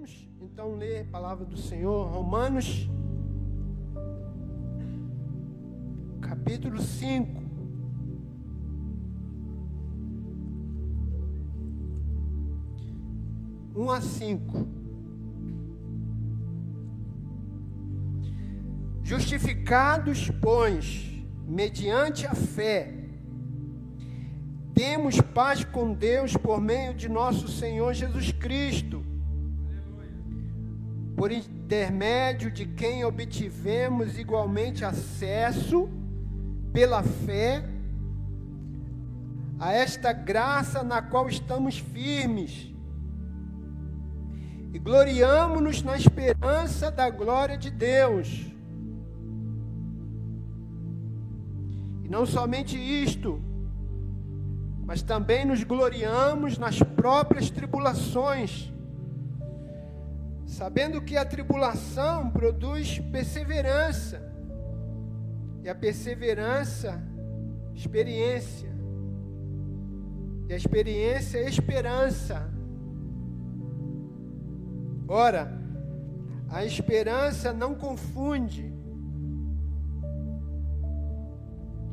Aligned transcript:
Vamos 0.00 0.28
então 0.40 0.76
ler 0.76 1.02
a 1.02 1.04
palavra 1.04 1.44
do 1.44 1.58
Senhor, 1.58 2.08
Romanos, 2.08 2.88
capítulo 6.22 6.80
5. 6.80 7.42
Um 13.76 13.90
a 13.90 14.00
cinco. 14.00 14.66
Justificados, 19.02 20.30
pois, 20.40 21.22
mediante 21.46 22.26
a 22.26 22.34
fé, 22.34 22.94
temos 24.72 25.20
paz 25.20 25.62
com 25.62 25.92
Deus 25.92 26.34
por 26.38 26.58
meio 26.58 26.94
de 26.94 27.06
nosso 27.06 27.48
Senhor 27.48 27.92
Jesus 27.92 28.32
Cristo 28.32 29.09
por 31.20 31.30
intermédio 31.30 32.50
de 32.50 32.64
quem 32.64 33.04
obtivemos 33.04 34.18
igualmente 34.18 34.86
acesso, 34.86 35.86
pela 36.72 37.02
fé, 37.02 37.62
a 39.58 39.70
esta 39.70 40.14
graça 40.14 40.82
na 40.82 41.02
qual 41.02 41.28
estamos 41.28 41.78
firmes, 41.78 42.74
e 44.72 44.78
gloriamo-nos 44.78 45.82
na 45.82 45.94
esperança 45.94 46.90
da 46.90 47.10
glória 47.10 47.58
de 47.58 47.70
Deus. 47.70 48.50
E 52.02 52.08
não 52.08 52.24
somente 52.24 52.78
isto, 52.78 53.42
mas 54.86 55.02
também 55.02 55.44
nos 55.44 55.62
gloriamos 55.64 56.56
nas 56.56 56.82
próprias 56.82 57.50
tribulações 57.50 58.72
sabendo 60.60 61.00
que 61.00 61.16
a 61.16 61.24
tribulação 61.24 62.28
produz 62.28 62.98
perseverança, 62.98 64.20
e 65.64 65.70
a 65.70 65.74
perseverança, 65.74 67.02
experiência, 67.74 68.70
e 70.46 70.52
a 70.52 70.56
experiência, 70.56 71.48
esperança. 71.48 72.46
Ora, 75.08 75.50
a 76.50 76.62
esperança 76.62 77.54
não 77.54 77.74
confunde, 77.74 78.70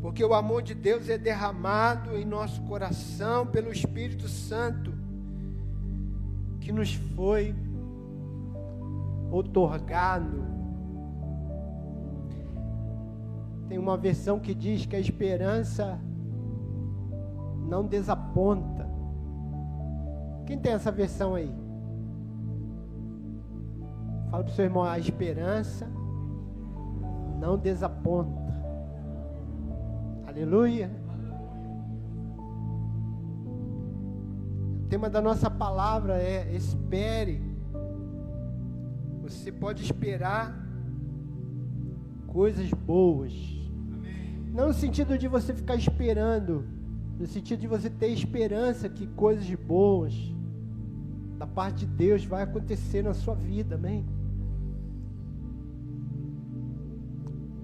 porque 0.01 0.25
o 0.25 0.33
amor 0.33 0.61
de 0.61 0.75
Deus 0.75 1.07
é 1.07 1.17
derramado 1.17 2.17
em 2.17 2.25
nosso 2.25 2.61
coração 2.63 3.47
pelo 3.47 3.71
Espírito 3.71 4.27
Santo 4.27 4.93
que 6.59 6.73
nos 6.73 6.95
foi 7.15 7.55
otorgado. 9.31 10.45
Tem 13.67 13.77
uma 13.77 13.97
versão 13.97 14.39
que 14.39 14.53
diz 14.53 14.85
que 14.85 14.95
a 14.95 14.99
esperança 14.99 15.99
não 17.67 17.85
desaponta. 17.85 18.87
Quem 20.45 20.57
tem 20.57 20.71
essa 20.71 20.91
versão 20.91 21.35
aí? 21.35 21.53
Fala 24.31 24.43
para 24.43 24.51
o 24.51 24.55
seu 24.55 24.65
irmão, 24.65 24.83
a 24.83 24.97
esperança 24.97 25.87
não 27.39 27.57
desaponta. 27.57 28.47
Aleluia. 30.27 30.89
O 34.83 34.87
tema 34.89 35.09
da 35.09 35.21
nossa 35.21 35.49
palavra 35.49 36.21
é 36.21 36.53
espere 36.55 37.46
você 39.29 39.51
pode 39.51 39.83
esperar 39.83 40.55
coisas 42.27 42.71
boas. 42.71 43.33
Não 44.53 44.67
no 44.67 44.73
sentido 44.73 45.17
de 45.17 45.27
você 45.27 45.53
ficar 45.53 45.75
esperando, 45.75 46.65
no 47.19 47.27
sentido 47.27 47.59
de 47.59 47.67
você 47.67 47.89
ter 47.89 48.07
esperança 48.07 48.87
que 48.87 49.05
coisas 49.07 49.47
boas 49.55 50.13
da 51.37 51.45
parte 51.45 51.85
de 51.85 51.87
Deus 51.87 52.23
vai 52.25 52.43
acontecer 52.43 53.03
na 53.03 53.13
sua 53.13 53.35
vida, 53.35 53.75
amém? 53.75 54.05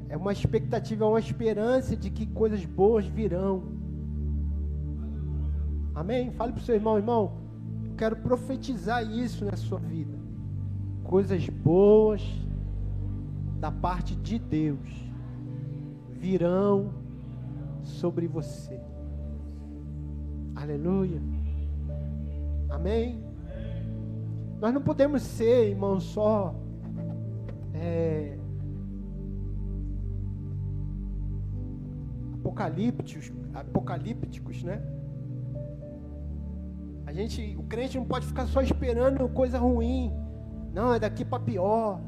É 0.10 0.18
uma 0.18 0.32
expectativa, 0.32 1.06
é 1.06 1.08
uma 1.08 1.20
esperança 1.20 1.96
de 1.96 2.10
que 2.10 2.26
coisas 2.28 2.64
boas 2.66 3.06
virão. 3.06 3.64
Amém? 5.96 6.32
Fale 6.32 6.52
para 6.52 6.62
o 6.62 6.64
seu 6.64 6.76
irmão, 6.76 6.98
irmão, 6.98 7.32
eu 7.86 7.96
quero 7.96 8.16
profetizar 8.18 9.04
isso 9.04 9.46
na 9.46 9.56
sua 9.56 9.80
vida 9.80 10.13
coisas 11.14 11.48
boas 11.48 12.24
da 13.60 13.72
parte 13.72 14.16
de 14.16 14.40
Deus 14.40 14.90
virão 16.10 16.92
sobre 17.84 18.28
você. 18.28 18.82
Aleluia. 20.56 21.22
Amém? 22.68 23.24
Nós 24.60 24.74
não 24.74 24.82
podemos 24.82 25.22
ser, 25.22 25.70
irmão, 25.70 26.00
só 26.00 26.56
é, 27.76 28.36
apocalípticos, 32.40 33.32
apocalípticos, 33.54 34.64
né? 34.64 34.82
A 37.06 37.14
gente, 37.14 37.56
o 37.56 37.62
crente 37.62 38.00
não 38.00 38.06
pode 38.06 38.26
ficar 38.26 38.48
só 38.48 38.64
esperando 38.64 39.30
coisa 39.30 39.60
ruim. 39.60 40.23
Não, 40.74 40.94
é 40.94 41.00
daqui 41.00 41.24
para 41.24 41.40
pior. 41.40 42.02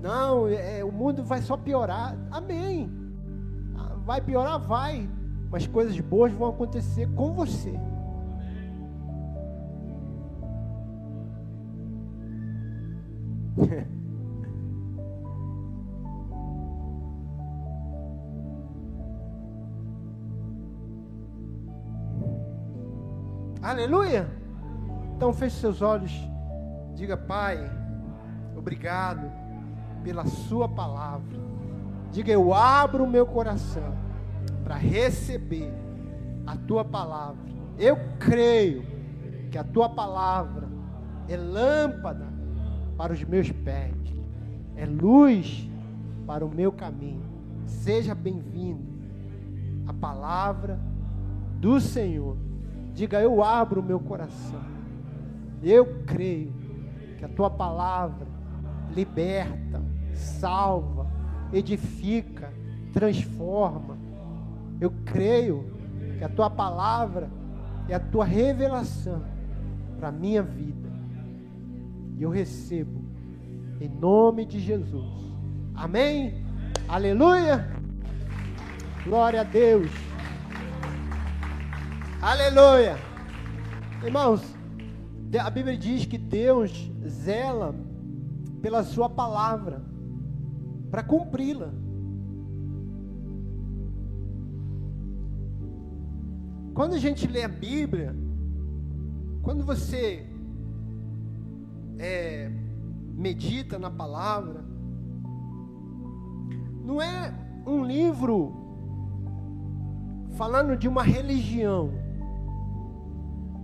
Não, 0.00 0.48
é, 0.48 0.84
o 0.84 0.92
mundo 0.92 1.24
vai 1.24 1.42
só 1.42 1.56
piorar. 1.56 2.16
Amém. 2.30 2.88
Ah, 3.76 3.96
vai 4.04 4.20
piorar? 4.20 4.60
Vai. 4.60 5.10
Mas 5.50 5.66
coisas 5.66 5.98
boas 5.98 6.32
vão 6.32 6.48
acontecer 6.48 7.08
com 7.14 7.32
você. 7.32 7.74
Aleluia. 23.60 24.28
Então 25.16 25.32
feche 25.32 25.56
seus 25.56 25.82
olhos. 25.82 26.12
Diga, 26.96 27.14
Pai, 27.14 27.58
obrigado 28.56 29.30
pela 30.02 30.24
Sua 30.24 30.66
palavra. 30.66 31.36
Diga, 32.10 32.32
eu 32.32 32.54
abro 32.54 33.04
o 33.04 33.08
meu 33.08 33.26
coração 33.26 33.94
para 34.64 34.76
receber 34.76 35.70
a 36.46 36.56
Tua 36.56 36.86
palavra. 36.86 37.44
Eu 37.78 37.98
creio 38.18 38.82
que 39.50 39.58
a 39.58 39.62
Tua 39.62 39.90
palavra 39.90 40.66
é 41.28 41.36
lâmpada 41.36 42.26
para 42.96 43.12
os 43.12 43.22
meus 43.24 43.52
pés, 43.52 43.94
é 44.74 44.86
luz 44.86 45.68
para 46.26 46.46
o 46.46 46.48
meu 46.48 46.72
caminho. 46.72 47.26
Seja 47.66 48.14
bem-vindo 48.14 48.96
a 49.86 49.92
palavra 49.92 50.80
do 51.60 51.78
Senhor. 51.78 52.38
Diga, 52.94 53.20
eu 53.20 53.44
abro 53.44 53.82
o 53.82 53.84
meu 53.84 54.00
coração. 54.00 54.64
Eu 55.62 56.02
creio 56.06 56.55
que 57.16 57.24
a 57.24 57.28
tua 57.28 57.50
palavra 57.50 58.26
liberta, 58.90 59.82
salva, 60.12 61.06
edifica, 61.52 62.52
transforma. 62.92 63.98
Eu 64.80 64.92
creio 65.04 65.72
que 66.18 66.24
a 66.24 66.28
tua 66.28 66.50
palavra 66.50 67.30
é 67.88 67.94
a 67.94 68.00
tua 68.00 68.24
revelação 68.24 69.22
para 69.98 70.08
a 70.08 70.12
minha 70.12 70.42
vida. 70.42 70.90
E 72.16 72.22
eu 72.22 72.30
recebo 72.30 73.04
em 73.80 73.88
nome 73.88 74.44
de 74.44 74.58
Jesus. 74.58 75.34
Amém? 75.74 76.44
Aleluia! 76.88 77.68
Glória 79.04 79.42
a 79.42 79.44
Deus. 79.44 79.90
Aleluia! 82.22 82.96
Irmãos, 84.02 84.55
a 85.38 85.50
Bíblia 85.50 85.76
diz 85.76 86.04
que 86.04 86.18
Deus 86.18 86.90
zela 87.06 87.74
pela 88.62 88.82
Sua 88.82 89.08
palavra 89.08 89.82
para 90.90 91.02
cumpri-la. 91.02 91.72
Quando 96.74 96.94
a 96.94 96.98
gente 96.98 97.26
lê 97.26 97.42
a 97.42 97.48
Bíblia, 97.48 98.14
quando 99.42 99.64
você 99.64 100.26
é, 101.98 102.50
medita 103.14 103.78
na 103.78 103.90
palavra, 103.90 104.64
não 106.84 107.00
é 107.00 107.32
um 107.66 107.84
livro 107.84 108.54
falando 110.36 110.76
de 110.76 110.86
uma 110.86 111.02
religião. 111.02 111.90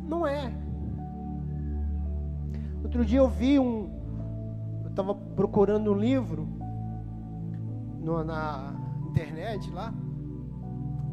Não 0.08 0.26
é. 0.26 0.61
Outro 2.82 3.04
dia 3.04 3.18
eu 3.18 3.28
vi 3.28 3.58
um. 3.58 3.90
Eu 4.84 4.90
estava 4.90 5.14
procurando 5.14 5.92
um 5.92 5.98
livro 5.98 6.48
no, 8.00 8.24
na 8.24 8.74
internet 9.08 9.70
lá. 9.70 9.92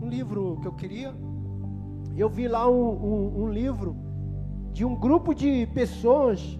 Um 0.01 0.07
livro 0.07 0.57
que 0.61 0.67
eu 0.67 0.73
queria. 0.73 1.13
Eu 2.17 2.29
vi 2.29 2.47
lá 2.47 2.69
um, 2.69 2.89
um, 2.89 3.43
um 3.43 3.49
livro 3.49 3.95
de 4.73 4.83
um 4.83 4.95
grupo 4.95 5.33
de 5.33 5.67
pessoas 5.67 6.59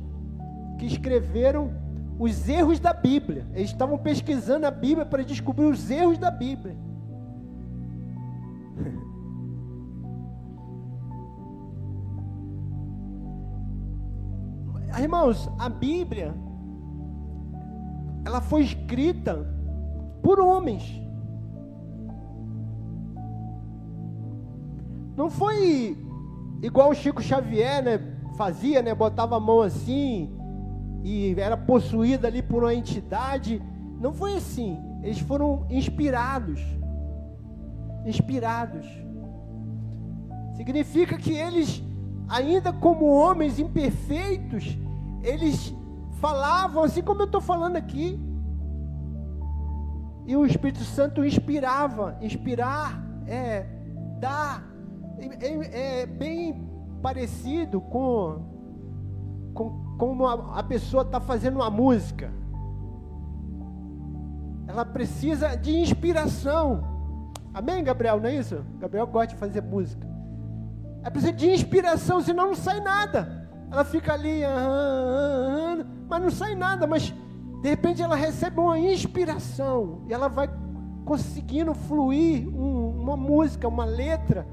que 0.78 0.86
escreveram 0.86 1.72
os 2.18 2.48
erros 2.48 2.80
da 2.80 2.94
Bíblia. 2.94 3.48
Eles 3.54 3.72
estavam 3.72 3.98
pesquisando 3.98 4.66
a 4.66 4.72
Bíblia 4.72 5.06
para 5.06 5.24
descobrir 5.24 5.66
os 5.66 5.90
erros 5.90 6.18
da 6.18 6.30
Bíblia. 6.30 6.78
Irmãos, 15.00 15.50
a 15.58 15.70
Bíblia 15.70 16.36
ela 18.26 18.42
foi 18.42 18.62
escrita 18.62 19.48
por 20.22 20.40
homens. 20.40 21.02
Não 25.16 25.30
foi 25.30 25.98
igual 26.62 26.92
o 26.92 26.94
Chico 26.94 27.22
Xavier, 27.22 27.84
né, 27.84 28.00
fazia, 28.38 28.82
né, 28.82 28.94
botava 28.94 29.38
a 29.38 29.40
mão 29.40 29.62
assim 29.62 30.36
e 31.04 31.34
era 31.38 31.58
possuída 31.58 32.28
ali 32.28 32.42
por 32.42 32.64
uma 32.64 32.74
entidade. 32.74 33.62
Não 34.00 34.14
foi 34.14 34.36
assim. 34.36 34.78
Eles 35.02 35.20
foram 35.20 35.66
inspirados. 35.70 36.62
Inspirados. 38.06 38.86
Significa 40.56 41.18
que 41.18 41.34
eles, 41.34 41.82
ainda 42.28 42.74
como 42.74 43.06
homens 43.06 43.60
imperfeitos, 43.60 44.78
eles 45.24 45.76
falavam 46.20 46.84
assim 46.84 47.02
como 47.02 47.22
eu 47.22 47.26
estou 47.26 47.42
falando 47.42 47.76
aqui. 47.76 48.20
E 50.26 50.36
o 50.36 50.46
Espírito 50.46 50.84
Santo 50.84 51.26
inspirava. 51.26 52.18
Inspirar 52.22 53.04
é 53.26 53.66
dar. 54.20 54.64
É, 55.18 56.02
é 56.02 56.06
bem 56.06 56.68
parecido 57.02 57.82
com, 57.82 59.52
com 59.54 59.90
como 59.98 60.26
a, 60.26 60.60
a 60.60 60.64
pessoa 60.64 61.04
está 61.04 61.20
fazendo 61.20 61.56
uma 61.56 61.70
música. 61.70 62.32
Ela 64.68 64.86
precisa 64.86 65.56
de 65.56 65.76
inspiração. 65.76 66.84
Amém, 67.54 67.84
Gabriel? 67.84 68.20
Não 68.20 68.30
é 68.30 68.36
isso? 68.36 68.64
Gabriel 68.80 69.08
gosta 69.08 69.34
de 69.34 69.36
fazer 69.36 69.62
música. 69.62 70.08
Ela 71.02 71.12
precisa 71.12 71.34
de 71.34 71.50
inspiração, 71.50 72.22
senão 72.22 72.48
não 72.48 72.56
sai 72.56 72.80
nada. 72.80 73.39
Ela 73.72 73.84
fica 73.84 74.14
ali, 74.14 74.44
ah, 74.44 74.50
ah, 74.50 75.78
ah, 75.80 75.86
mas 76.10 76.22
não 76.22 76.30
sai 76.30 76.56
nada. 76.56 76.88
Mas 76.88 77.14
de 77.62 77.70
repente 77.70 78.02
ela 78.02 78.16
recebe 78.16 78.60
uma 78.60 78.80
inspiração 78.80 80.02
e 80.08 80.14
ela 80.14 80.28
vai 80.28 80.50
conseguindo 81.06 81.74
fluir 81.74 82.48
um, 82.48 83.02
uma 83.02 83.18
música, 83.18 83.68
uma 83.68 83.86
letra 83.86 84.48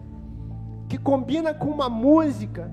que 0.88 0.98
combina 0.98 1.54
com 1.54 1.66
uma 1.66 1.88
música. 1.88 2.70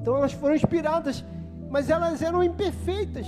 Então 0.00 0.16
elas 0.16 0.32
foram 0.32 0.54
inspiradas, 0.54 1.24
mas 1.70 1.90
elas 1.90 2.22
eram 2.22 2.42
imperfeitas. 2.42 3.26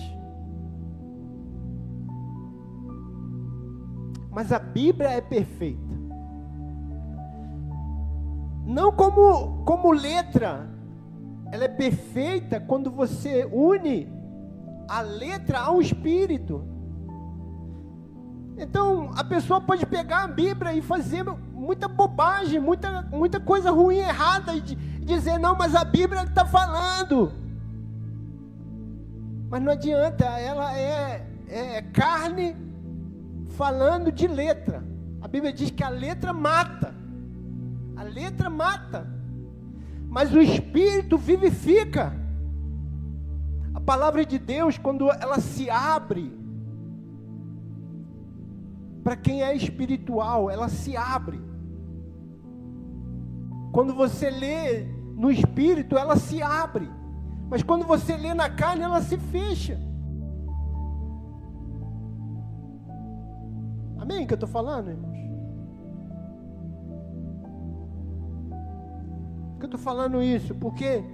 Mas 4.30 4.52
a 4.52 4.58
Bíblia 4.58 5.10
é 5.10 5.20
perfeita. 5.20 5.90
Não 8.64 8.92
como, 8.92 9.64
como 9.64 9.90
letra, 9.90 10.68
ela 11.50 11.64
é 11.64 11.68
perfeita 11.68 12.60
quando 12.60 12.90
você 12.90 13.48
une 13.50 14.08
a 14.88 15.00
letra 15.00 15.60
ao 15.60 15.80
espírito. 15.80 16.64
Então, 18.56 19.10
a 19.16 19.24
pessoa 19.24 19.60
pode 19.60 19.86
pegar 19.86 20.24
a 20.24 20.28
Bíblia 20.28 20.72
e 20.74 20.82
fazer 20.82 21.24
muita 21.52 21.88
bobagem, 21.88 22.60
muita, 22.60 23.02
muita 23.10 23.40
coisa 23.40 23.70
ruim, 23.70 23.96
errada, 23.96 24.54
e 24.54 24.60
dizer, 24.60 25.38
não, 25.38 25.56
mas 25.56 25.74
a 25.74 25.84
Bíblia 25.84 26.24
está 26.24 26.44
falando. 26.44 27.32
Mas 29.48 29.62
não 29.62 29.72
adianta, 29.72 30.24
ela 30.24 30.76
é, 30.76 31.26
é 31.48 31.82
carne 31.82 32.54
falando 33.56 34.12
de 34.12 34.26
letra. 34.26 34.84
A 35.20 35.28
Bíblia 35.28 35.52
diz 35.52 35.70
que 35.70 35.82
a 35.82 35.88
letra 35.88 36.32
mata. 36.32 36.94
A 37.96 38.02
letra 38.02 38.48
mata. 38.48 39.19
Mas 40.10 40.34
o 40.34 40.40
Espírito 40.40 41.16
vivifica. 41.16 42.12
A 43.72 43.80
palavra 43.80 44.26
de 44.26 44.38
Deus, 44.38 44.76
quando 44.76 45.08
ela 45.10 45.38
se 45.38 45.70
abre, 45.70 46.36
para 49.04 49.16
quem 49.16 49.42
é 49.42 49.54
espiritual, 49.54 50.50
ela 50.50 50.68
se 50.68 50.96
abre. 50.96 51.40
Quando 53.72 53.94
você 53.94 54.28
lê 54.28 54.82
no 55.16 55.30
Espírito, 55.30 55.96
ela 55.96 56.16
se 56.16 56.42
abre. 56.42 56.90
Mas 57.48 57.62
quando 57.62 57.86
você 57.86 58.16
lê 58.16 58.34
na 58.34 58.50
carne, 58.50 58.82
ela 58.82 59.00
se 59.00 59.16
fecha. 59.16 59.78
Amém 63.98 64.26
que 64.26 64.32
eu 64.32 64.36
estou 64.36 64.48
falando, 64.48 64.90
irmãos? 64.90 65.09
Que 69.60 69.66
eu 69.66 69.68
estou 69.68 69.80
falando 69.80 70.22
isso? 70.22 70.54
Porque 70.54 71.04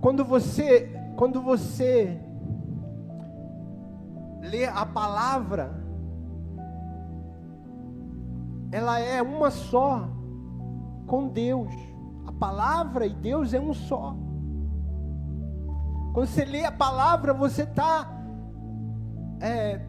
quando 0.00 0.24
você 0.24 0.88
quando 1.16 1.40
você 1.40 2.20
lê 4.42 4.66
a 4.66 4.84
palavra 4.84 5.82
ela 8.70 8.98
é 8.98 9.22
uma 9.22 9.50
só 9.50 10.08
com 11.06 11.28
Deus. 11.28 11.72
A 12.26 12.32
palavra 12.32 13.06
e 13.06 13.12
Deus 13.12 13.52
é 13.52 13.60
um 13.60 13.74
só. 13.74 14.16
Quando 16.14 16.26
você 16.26 16.44
lê 16.44 16.64
a 16.64 16.72
palavra, 16.72 17.34
você 17.34 17.62
está 17.62 18.08
é, 19.40 19.80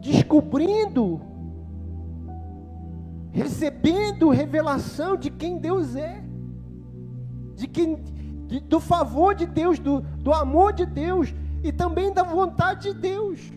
descobrindo, 0.00 1.20
recebendo 3.32 4.30
revelação 4.30 5.16
de 5.16 5.30
quem 5.30 5.58
Deus 5.58 5.94
é, 5.96 6.22
de 7.54 7.66
quem, 7.66 7.96
de, 8.46 8.60
do 8.60 8.80
favor 8.80 9.34
de 9.34 9.46
Deus, 9.46 9.78
do, 9.78 10.00
do 10.00 10.32
amor 10.32 10.72
de 10.72 10.86
Deus 10.86 11.34
e 11.62 11.72
também 11.72 12.12
da 12.12 12.22
vontade 12.22 12.92
de 12.92 12.98
Deus. 12.98 13.52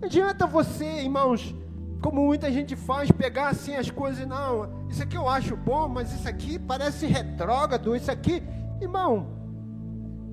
Não 0.00 0.06
adianta 0.06 0.46
você, 0.46 1.02
irmãos, 1.02 1.54
como 2.02 2.26
muita 2.26 2.52
gente 2.52 2.76
faz, 2.76 3.10
pegar 3.10 3.48
assim 3.48 3.74
as 3.76 3.90
coisas, 3.90 4.26
não, 4.26 4.68
isso 4.90 5.02
aqui 5.02 5.16
eu 5.16 5.26
acho 5.28 5.56
bom, 5.56 5.88
mas 5.88 6.12
isso 6.12 6.28
aqui 6.28 6.58
parece 6.58 7.06
retrógrado, 7.06 7.96
isso 7.96 8.10
aqui, 8.10 8.42
irmão, 8.80 9.43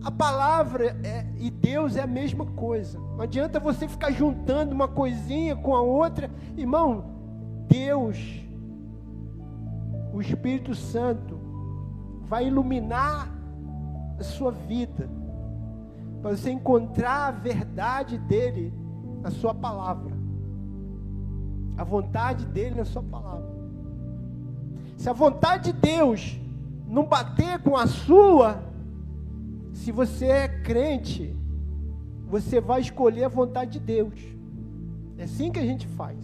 a 0.03 0.09
palavra 0.09 0.97
é, 1.03 1.27
e 1.37 1.51
Deus 1.51 1.95
é 1.95 2.01
a 2.01 2.07
mesma 2.07 2.45
coisa. 2.45 2.99
Não 2.99 3.21
adianta 3.21 3.59
você 3.59 3.87
ficar 3.87 4.11
juntando 4.11 4.73
uma 4.73 4.87
coisinha 4.87 5.55
com 5.55 5.75
a 5.75 5.81
outra, 5.81 6.29
irmão. 6.57 7.05
Deus, 7.67 8.17
o 10.11 10.19
Espírito 10.19 10.73
Santo, 10.73 11.39
vai 12.23 12.47
iluminar 12.47 13.29
a 14.19 14.23
sua 14.23 14.51
vida, 14.51 15.09
para 16.21 16.35
você 16.35 16.51
encontrar 16.51 17.27
a 17.27 17.31
verdade 17.31 18.17
dele 18.17 18.73
na 19.21 19.31
Sua 19.31 19.53
palavra. 19.53 20.13
A 21.77 21.83
vontade 21.83 22.45
dele 22.45 22.75
na 22.75 22.85
Sua 22.85 23.03
palavra. 23.03 23.49
Se 24.97 25.09
a 25.09 25.13
vontade 25.13 25.71
de 25.71 25.79
Deus 25.79 26.39
não 26.87 27.05
bater 27.05 27.59
com 27.59 27.75
a 27.75 27.87
sua, 27.87 28.70
se 29.73 29.91
você 29.91 30.25
é 30.25 30.47
crente, 30.47 31.35
você 32.27 32.61
vai 32.61 32.81
escolher 32.81 33.25
a 33.25 33.29
vontade 33.29 33.71
de 33.71 33.79
Deus. 33.79 34.13
É 35.17 35.23
assim 35.23 35.51
que 35.51 35.59
a 35.59 35.65
gente 35.65 35.87
faz. 35.87 36.17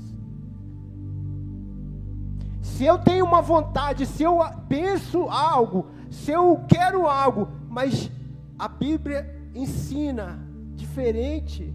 Se 2.61 2.85
eu 2.85 2.97
tenho 2.97 3.25
uma 3.25 3.41
vontade, 3.41 4.05
se 4.05 4.23
eu 4.23 4.39
penso 4.67 5.23
algo, 5.29 5.87
se 6.09 6.31
eu 6.31 6.63
quero 6.67 7.07
algo, 7.07 7.47
mas 7.69 8.11
a 8.57 8.67
Bíblia 8.67 9.35
ensina 9.53 10.39
diferente, 10.75 11.73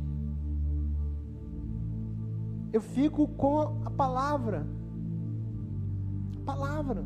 eu 2.72 2.80
fico 2.80 3.26
com 3.28 3.60
a 3.84 3.90
palavra. 3.90 4.66
A 6.40 6.44
palavra. 6.44 7.04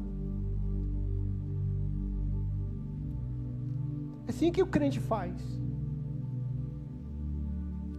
É 4.26 4.30
assim 4.30 4.50
que 4.52 4.62
o 4.62 4.66
crente 4.66 5.00
faz. 5.00 5.34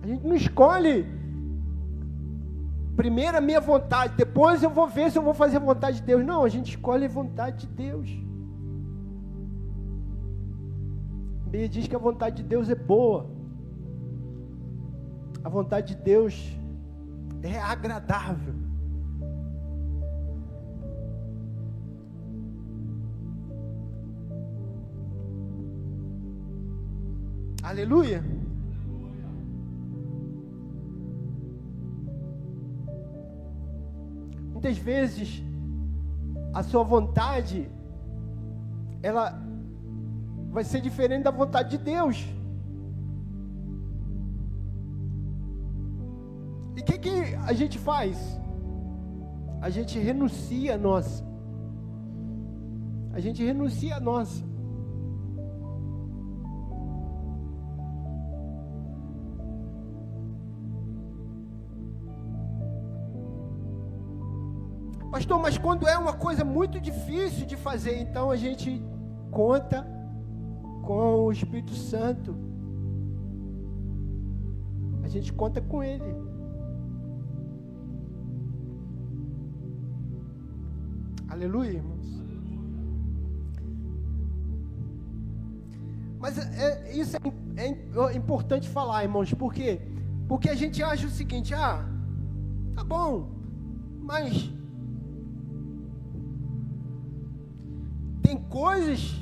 A 0.01 0.07
gente 0.07 0.25
não 0.25 0.35
escolhe 0.35 1.05
Primeiro 2.97 3.37
a 3.37 3.41
minha 3.41 3.61
vontade, 3.61 4.15
depois 4.17 4.63
eu 4.63 4.71
vou 4.71 4.87
ver 4.87 5.11
se 5.11 5.19
eu 5.19 5.21
vou 5.21 5.35
fazer 5.35 5.57
a 5.57 5.59
vontade 5.59 5.97
de 5.97 6.03
Deus. 6.03 6.25
Não, 6.25 6.43
a 6.43 6.49
gente 6.49 6.69
escolhe 6.69 7.05
a 7.05 7.07
vontade 7.07 7.67
de 7.67 7.67
Deus. 7.67 8.09
A 11.45 11.49
Bíblia 11.49 11.69
diz 11.69 11.87
que 11.87 11.95
a 11.95 11.99
vontade 11.99 12.37
de 12.37 12.43
Deus 12.43 12.71
é 12.71 12.75
boa. 12.75 13.29
A 15.43 15.49
vontade 15.49 15.93
de 15.93 16.01
Deus 16.01 16.59
é 17.43 17.59
agradável. 17.59 18.55
Aleluia. 27.69 28.23
Muitas 34.53 34.77
vezes 34.77 35.43
a 36.53 36.63
sua 36.63 36.83
vontade 36.83 37.69
ela 39.03 39.25
vai 40.49 40.63
ser 40.63 40.79
diferente 40.79 41.23
da 41.23 41.31
vontade 41.41 41.71
de 41.71 41.77
Deus. 41.77 42.25
E 46.77 46.79
o 46.79 46.85
que, 46.85 46.97
que 46.97 47.15
a 47.49 47.51
gente 47.51 47.77
faz? 47.77 48.17
A 49.61 49.69
gente 49.69 49.99
renuncia 49.99 50.75
a 50.75 50.77
nós. 50.77 51.21
A 53.11 53.19
gente 53.19 53.43
renuncia 53.43 53.97
a 53.97 53.99
nós. 53.99 54.41
Pastor, 65.27 65.41
mas 65.41 65.57
quando 65.57 65.85
é 65.85 65.97
uma 65.97 66.13
coisa 66.13 66.45
muito 66.45 66.79
difícil 66.79 67.45
de 67.45 67.57
fazer, 67.57 67.99
então 67.99 68.31
a 68.31 68.37
gente 68.37 68.81
conta 69.29 69.85
com 70.83 71.25
o 71.25 71.31
Espírito 71.33 71.73
Santo. 71.73 72.33
A 75.03 75.09
gente 75.09 75.33
conta 75.33 75.59
com 75.59 75.83
Ele. 75.83 76.15
Aleluia, 81.27 81.71
irmãos. 81.71 82.07
Mas 86.21 86.37
é, 86.37 86.87
é, 86.87 86.97
isso 86.97 87.17
é, 87.17 87.63
é, 87.65 88.15
importante 88.15 88.69
falar, 88.69 89.03
irmãos, 89.03 89.33
por 89.33 89.53
quê? 89.53 89.81
Porque 90.25 90.49
a 90.49 90.55
gente 90.55 90.81
acha 90.81 91.05
o 91.05 91.09
seguinte: 91.09 91.53
ah, 91.53 91.85
tá 92.73 92.83
bom, 92.85 93.27
mas 93.99 94.55
coisas 98.57 99.13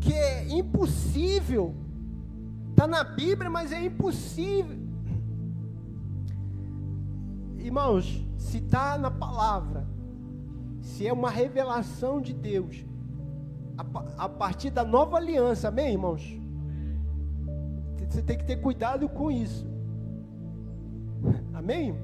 que 0.00 0.12
é 0.12 0.48
impossível. 0.48 1.74
Está 2.70 2.84
na 2.84 3.04
Bíblia, 3.04 3.48
mas 3.48 3.70
é 3.70 3.84
impossível. 3.84 4.76
Irmãos, 7.56 8.26
se 8.36 8.58
está 8.58 8.98
na 8.98 9.12
palavra, 9.12 9.86
se 10.80 11.06
é 11.06 11.12
uma 11.12 11.30
revelação 11.30 12.20
de 12.20 12.32
Deus, 12.32 12.84
a, 13.78 14.24
a 14.24 14.28
partir 14.28 14.70
da 14.70 14.84
nova 14.84 15.16
aliança, 15.18 15.68
amém, 15.68 15.92
irmãos? 15.92 16.40
Você 18.08 18.22
tem 18.22 18.36
que 18.36 18.44
ter 18.44 18.56
cuidado 18.56 19.08
com 19.08 19.30
isso. 19.30 19.68
Amém? 21.54 21.96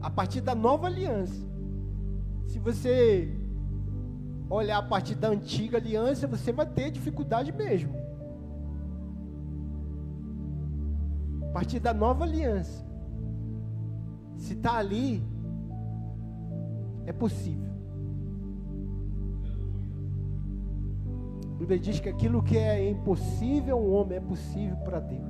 A 0.00 0.10
partir 0.10 0.40
da 0.40 0.54
nova 0.54 0.86
aliança. 0.86 1.46
Se 2.48 2.58
você 2.58 3.45
olhar 4.48 4.78
a 4.78 4.82
partir 4.82 5.14
da 5.14 5.28
antiga 5.28 5.78
aliança, 5.78 6.26
você 6.26 6.52
vai 6.52 6.66
ter 6.66 6.90
dificuldade 6.90 7.52
mesmo. 7.52 7.94
A 11.42 11.52
partir 11.52 11.80
da 11.80 11.92
nova 11.92 12.24
aliança, 12.24 12.84
se 14.36 14.52
está 14.54 14.76
ali, 14.76 15.22
é 17.06 17.12
possível. 17.12 17.66
A 21.54 21.58
Bíblia 21.58 21.78
diz 21.78 21.98
que 21.98 22.08
aquilo 22.08 22.42
que 22.42 22.58
é 22.58 22.90
impossível 22.90 23.78
ao 23.78 23.90
homem 23.90 24.18
é 24.18 24.20
possível 24.20 24.76
para 24.78 25.00
Deus. 25.00 25.24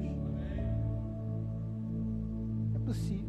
É 2.74 2.78
possível. 2.80 3.26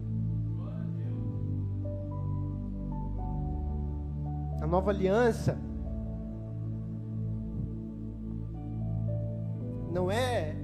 A 4.59 4.65
nova 4.65 4.89
aliança 4.89 5.55
não 9.91 10.11
é 10.11 10.55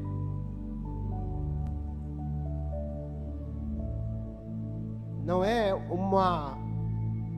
não 5.26 5.44
é 5.44 5.74
uma 5.74 6.58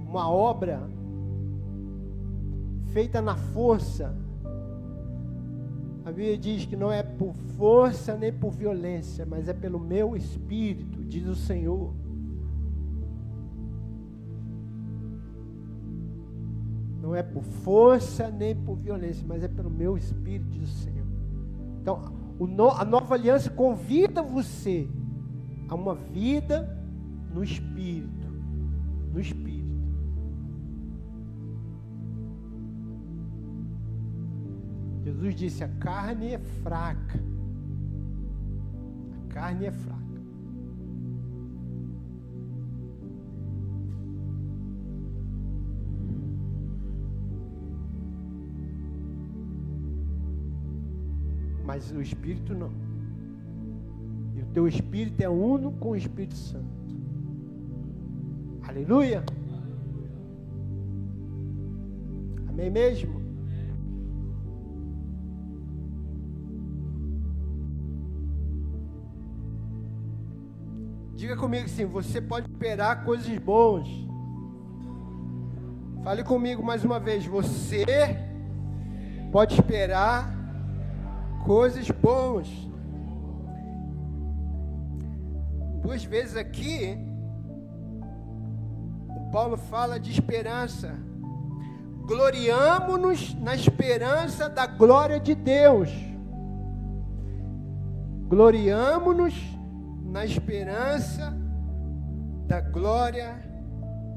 uma 0.07 0.29
obra 0.29 0.89
feita 2.95 3.21
na 3.21 3.35
força. 3.35 4.15
A 6.05 6.11
Bíblia 6.11 6.37
diz 6.37 6.65
que 6.65 6.77
não 6.77 6.89
é 6.89 7.03
por 7.03 7.33
força 7.57 8.15
nem 8.15 8.31
por 8.31 8.51
violência, 8.51 9.25
mas 9.25 9.49
é 9.49 9.53
pelo 9.53 9.77
meu 9.77 10.15
espírito, 10.15 11.03
diz 11.03 11.27
o 11.27 11.35
Senhor. 11.35 11.93
Não 17.01 17.13
é 17.13 17.21
por 17.21 17.43
força 17.43 18.29
nem 18.29 18.55
por 18.55 18.77
violência, 18.77 19.25
mas 19.27 19.43
é 19.43 19.47
pelo 19.49 19.69
meu 19.69 19.97
espírito, 19.97 20.49
diz 20.49 20.63
o 20.63 20.77
Senhor. 20.83 21.04
Então, 21.85 22.01
a 22.79 22.83
nova 22.83 23.13
aliança 23.13 23.47
convida 23.47 24.23
você 24.23 24.89
a 25.69 25.75
uma 25.75 25.93
vida 25.93 26.67
no 27.31 27.43
Espírito. 27.43 28.27
No 29.13 29.19
Espírito. 29.19 29.75
Jesus 35.03 35.35
disse: 35.35 35.63
a 35.63 35.67
carne 35.67 36.33
é 36.33 36.39
fraca. 36.39 37.19
A 39.23 39.27
carne 39.31 39.65
é 39.67 39.71
fraca. 39.71 39.94
Mas 51.75 51.91
o 51.91 52.01
Espírito 52.01 52.53
não. 52.53 52.71
E 54.33 54.41
o 54.41 54.45
teu 54.53 54.65
Espírito 54.65 55.19
é 55.19 55.27
uno 55.27 55.73
com 55.73 55.89
o 55.89 55.95
Espírito 55.97 56.35
Santo. 56.35 56.65
Aleluia. 58.65 59.21
Amém 62.47 62.69
mesmo? 62.69 63.21
Diga 71.17 71.35
comigo 71.35 71.65
assim: 71.65 71.85
você 71.85 72.21
pode 72.21 72.49
esperar 72.49 73.03
coisas 73.03 73.37
boas. 73.37 73.85
Fale 76.05 76.23
comigo 76.23 76.63
mais 76.63 76.85
uma 76.85 77.01
vez. 77.01 77.25
Você 77.25 77.85
pode 79.29 79.55
esperar 79.55 80.34
coisas 81.45 81.89
boas. 81.91 82.47
Duas 85.81 86.03
vezes 86.03 86.35
aqui, 86.35 86.97
o 89.15 89.31
Paulo 89.31 89.55
fala 89.55 89.99
de 89.99 90.11
esperança. 90.11 90.97
Gloriamo-nos 92.07 93.35
na 93.35 93.53
esperança 93.55 94.49
da 94.49 94.65
glória 94.65 95.19
de 95.19 95.35
Deus. 95.35 95.91
Gloriamo-nos 98.27 99.35
na 100.03 100.25
esperança 100.25 101.31
da 102.47 102.59
glória 102.59 103.39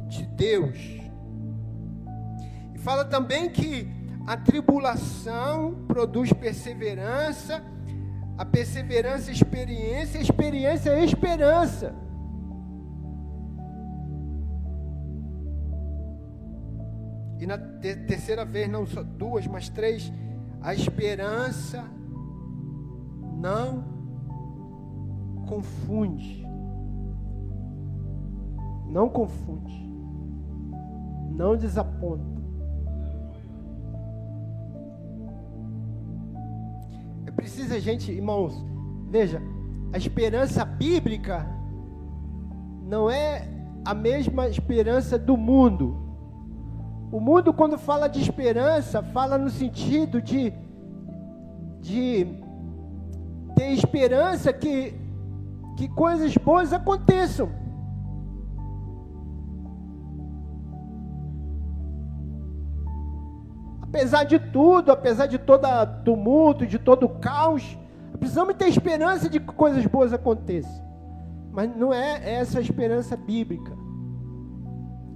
de 0.07 0.25
Deus. 0.25 0.79
E 2.75 2.79
fala 2.79 3.05
também 3.05 3.51
que 3.51 3.98
a 4.29 4.37
tribulação 4.37 5.87
produz 5.89 6.31
perseverança, 6.35 7.63
a 8.37 8.45
perseverança, 8.45 9.33
experiência, 9.33 10.21
a 10.21 10.23
experiência 10.23 10.91
é 10.91 11.03
esperança. 11.03 11.95
E 17.41 17.47
na 17.47 17.57
terceira 17.57 18.45
vez, 18.45 18.69
não 18.69 18.85
só 18.85 19.03
duas, 19.03 19.47
mas 19.47 19.71
três, 19.71 20.13
a 20.61 20.75
esperança 20.75 21.83
não 23.39 23.83
confunde. 25.49 26.47
Não 28.91 29.09
confunde. 29.09 29.91
Não 31.31 31.57
desaponta. 31.57 32.38
É 37.39 37.41
preciso 37.41 37.73
a 37.73 37.79
gente, 37.79 38.11
irmãos, 38.11 38.53
veja, 39.09 39.41
a 39.93 39.97
esperança 39.97 40.65
bíblica 40.65 41.47
não 42.83 43.09
é 43.09 43.49
a 43.85 43.95
mesma 43.95 44.49
esperança 44.49 45.17
do 45.17 45.37
mundo. 45.37 45.97
O 47.13 47.21
mundo, 47.21 47.55
quando 47.55 47.79
fala 47.79 48.09
de 48.09 48.21
esperança, 48.21 49.05
fala 49.05 49.39
no 49.39 49.49
sentido 49.51 50.21
de, 50.21 50.53
de 51.81 52.27
ter 53.55 53.71
esperança 53.71 54.53
que, 54.53 54.95
que 55.77 55.89
coisas 55.91 56.37
boas 56.37 56.73
aconteçam. 56.73 57.51
Apesar 63.89 64.25
de 64.25 64.39
tudo, 64.39 64.93
apesar 64.93 65.27
de 65.27 65.39
todo 65.39 65.67
tumulto, 66.05 66.67
de 66.67 66.79
todo 66.79 67.09
caos, 67.09 67.79
precisamos 68.19 68.55
ter 68.55 68.69
esperança 68.69 69.29
de 69.31 69.41
que 69.41 69.47
coisas 69.47 69.85
boas 69.87 70.13
aconteçam. 70.13 70.87
Mas 71.51 71.75
não 71.75 71.93
é 71.93 72.35
essa 72.35 72.59
a 72.59 72.63
esperança 72.63 73.17
bíblica. 73.17 73.73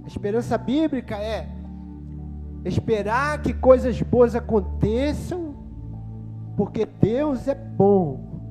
A 0.03 0.07
esperança 0.07 0.57
bíblica 0.57 1.15
é 1.15 1.47
esperar 2.65 3.41
que 3.41 3.53
coisas 3.53 4.01
boas 4.01 4.35
aconteçam, 4.35 5.55
porque 6.57 6.85
Deus 6.85 7.47
é 7.47 7.55
bom. 7.55 8.41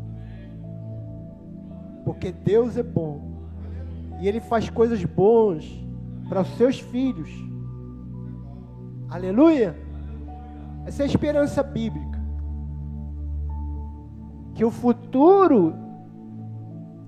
Porque 2.04 2.30
Deus 2.30 2.76
é 2.76 2.82
bom. 2.82 3.42
E 4.20 4.28
Ele 4.28 4.40
faz 4.40 4.70
coisas 4.70 5.04
boas 5.04 5.68
para 6.28 6.42
os 6.42 6.56
seus 6.56 6.78
filhos. 6.78 7.28
Aleluia. 9.10 9.76
Essa 10.84 11.02
é 11.02 11.04
a 11.04 11.06
esperança 11.06 11.62
bíblica. 11.62 12.20
Que 14.54 14.64
o 14.64 14.70
futuro, 14.70 15.74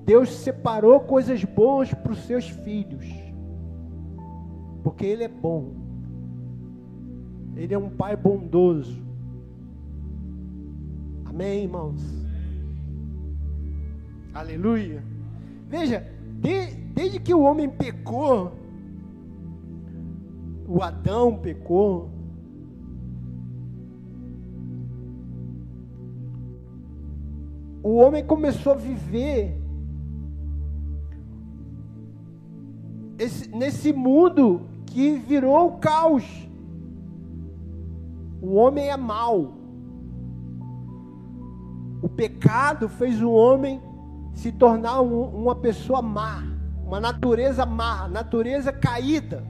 Deus 0.05 0.31
separou 0.31 1.01
coisas 1.01 1.45
boas 1.45 1.93
para 1.93 2.13
os 2.13 2.19
seus 2.19 2.49
filhos. 2.49 3.07
Porque 4.83 5.05
Ele 5.05 5.25
é 5.25 5.29
bom. 5.29 5.73
Ele 7.57 7.75
é 7.75 7.79
um 7.79 7.91
Pai 7.91 8.17
bondoso. 8.17 9.03
Amém, 11.25 11.65
irmãos? 11.65 12.03
Aleluia. 14.33 15.03
Veja, 15.69 16.07
de, 16.41 16.75
desde 16.95 17.19
que 17.19 17.33
o 17.33 17.43
homem 17.43 17.69
pecou, 17.69 18.53
o 20.67 20.83
Adão 20.83 21.37
pecou, 21.37 22.11
o 27.85 27.97
homem 27.97 28.25
começou 28.25 28.73
a 28.73 28.77
viver 28.77 29.61
esse, 33.19 33.47
nesse 33.51 33.93
mundo 33.93 34.63
que 34.87 35.19
virou 35.19 35.69
o 35.69 35.77
caos. 35.77 36.25
O 38.41 38.55
homem 38.55 38.89
é 38.89 38.97
mau. 38.97 39.53
O 42.01 42.09
pecado 42.09 42.89
fez 42.89 43.21
o 43.23 43.31
homem 43.31 43.83
se 44.33 44.51
tornar 44.51 45.03
um, 45.03 45.23
uma 45.23 45.55
pessoa 45.55 46.01
má, 46.01 46.43
uma 46.87 46.99
natureza 46.99 47.67
má, 47.67 48.09
natureza 48.09 48.73
caída. 48.73 49.45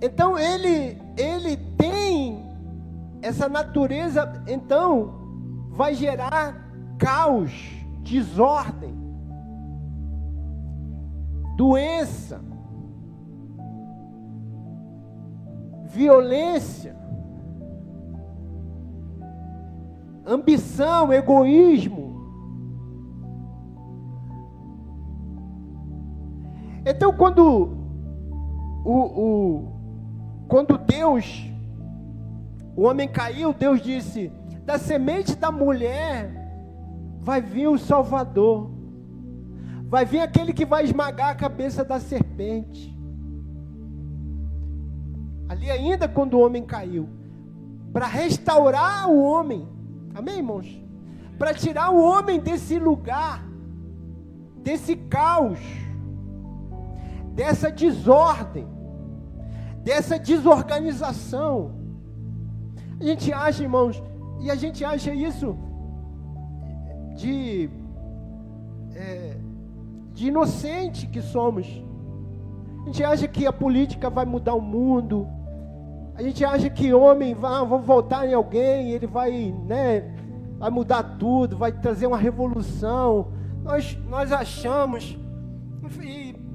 Então 0.00 0.38
ele 0.38 0.96
ele 1.16 1.56
tem 1.76 2.29
essa 3.22 3.48
natureza 3.48 4.42
então 4.46 5.20
vai 5.70 5.94
gerar 5.94 6.70
caos, 6.98 7.52
desordem, 8.02 8.94
doença, 11.56 12.40
violência, 15.86 16.96
ambição, 20.26 21.12
egoísmo. 21.12 22.10
Então 26.86 27.12
quando 27.12 27.76
o, 28.84 28.94
o 28.94 29.80
quando 30.48 30.78
Deus 30.78 31.49
o 32.76 32.82
homem 32.82 33.08
caiu, 33.08 33.52
Deus 33.52 33.80
disse: 33.80 34.32
da 34.64 34.78
semente 34.78 35.34
da 35.36 35.50
mulher 35.50 36.30
vai 37.18 37.40
vir 37.40 37.68
o 37.68 37.78
Salvador, 37.78 38.70
vai 39.88 40.04
vir 40.04 40.20
aquele 40.20 40.52
que 40.52 40.64
vai 40.64 40.84
esmagar 40.84 41.30
a 41.30 41.34
cabeça 41.34 41.84
da 41.84 41.98
serpente. 41.98 42.96
Ali 45.48 45.68
ainda 45.70 46.08
quando 46.08 46.34
o 46.34 46.40
homem 46.40 46.64
caiu, 46.64 47.08
para 47.92 48.06
restaurar 48.06 49.10
o 49.10 49.20
homem, 49.20 49.68
amém, 50.14 50.36
irmãos? 50.36 50.80
Para 51.36 51.52
tirar 51.52 51.90
o 51.90 52.00
homem 52.00 52.38
desse 52.38 52.78
lugar, 52.78 53.44
desse 54.62 54.94
caos, 54.94 55.58
dessa 57.34 57.70
desordem, 57.70 58.68
dessa 59.82 60.18
desorganização. 60.18 61.79
A 63.00 63.04
gente 63.04 63.32
acha, 63.32 63.62
irmãos, 63.62 64.02
e 64.40 64.50
a 64.50 64.54
gente 64.54 64.84
acha 64.84 65.12
isso 65.14 65.56
de, 67.16 67.70
é, 68.94 69.36
de 70.12 70.28
inocente 70.28 71.06
que 71.06 71.22
somos. 71.22 71.66
A 72.82 72.84
gente 72.86 73.02
acha 73.02 73.26
que 73.26 73.46
a 73.46 73.52
política 73.52 74.10
vai 74.10 74.26
mudar 74.26 74.54
o 74.54 74.60
mundo. 74.60 75.26
A 76.14 76.22
gente 76.22 76.44
acha 76.44 76.68
que 76.68 76.92
homem 76.92 77.34
vai, 77.34 77.64
vou 77.64 77.80
voltar 77.80 78.26
em 78.26 78.34
alguém, 78.34 78.90
ele 78.90 79.06
vai, 79.06 79.50
né, 79.66 80.14
vai 80.58 80.68
mudar 80.68 81.02
tudo, 81.02 81.56
vai 81.56 81.72
trazer 81.72 82.06
uma 82.06 82.18
revolução. 82.18 83.32
Nós, 83.62 83.98
nós 84.08 84.30
achamos, 84.30 85.18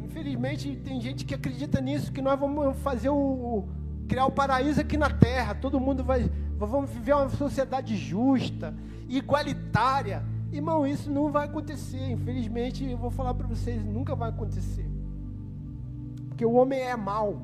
infelizmente 0.04 0.76
tem 0.76 1.02
gente 1.02 1.26
que 1.26 1.34
acredita 1.34 1.82
nisso, 1.82 2.12
que 2.12 2.22
nós 2.22 2.40
vamos 2.40 2.78
fazer 2.78 3.10
o, 3.10 3.68
criar 4.08 4.26
o 4.26 4.32
paraíso 4.32 4.82
aqui 4.82 4.98
na 4.98 5.10
terra. 5.10 5.56
Todo 5.56 5.80
mundo 5.80 6.04
vai. 6.04 6.32
Vamos 6.58 6.90
viver 6.90 7.14
uma 7.14 7.30
sociedade 7.30 7.96
justa, 7.98 8.74
igualitária. 9.10 10.24
Irmão, 10.52 10.86
isso 10.88 11.12
não 11.12 11.32
vai 11.32 11.46
acontecer. 11.46 12.12
Infelizmente, 12.12 12.90
eu 12.90 12.98
vou 12.98 13.12
falar 13.12 13.34
para 13.34 13.48
vocês: 13.48 13.84
nunca 13.84 14.16
vai 14.16 14.30
acontecer. 14.30 14.90
Porque 16.30 16.46
o 16.46 16.54
homem 16.54 16.80
é 16.80 16.96
mau. 16.96 17.42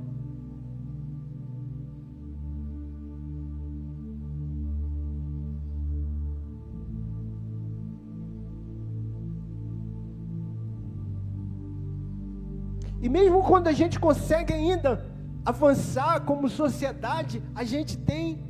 E 13.02 13.10
mesmo 13.10 13.42
quando 13.42 13.68
a 13.68 13.72
gente 13.72 14.00
consegue 14.00 14.54
ainda 14.54 15.04
avançar 15.46 16.22
como 16.22 16.50
sociedade, 16.50 17.42
a 17.56 17.64
gente 17.64 17.98
tem 17.98 18.44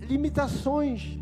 limitações. 0.00 1.18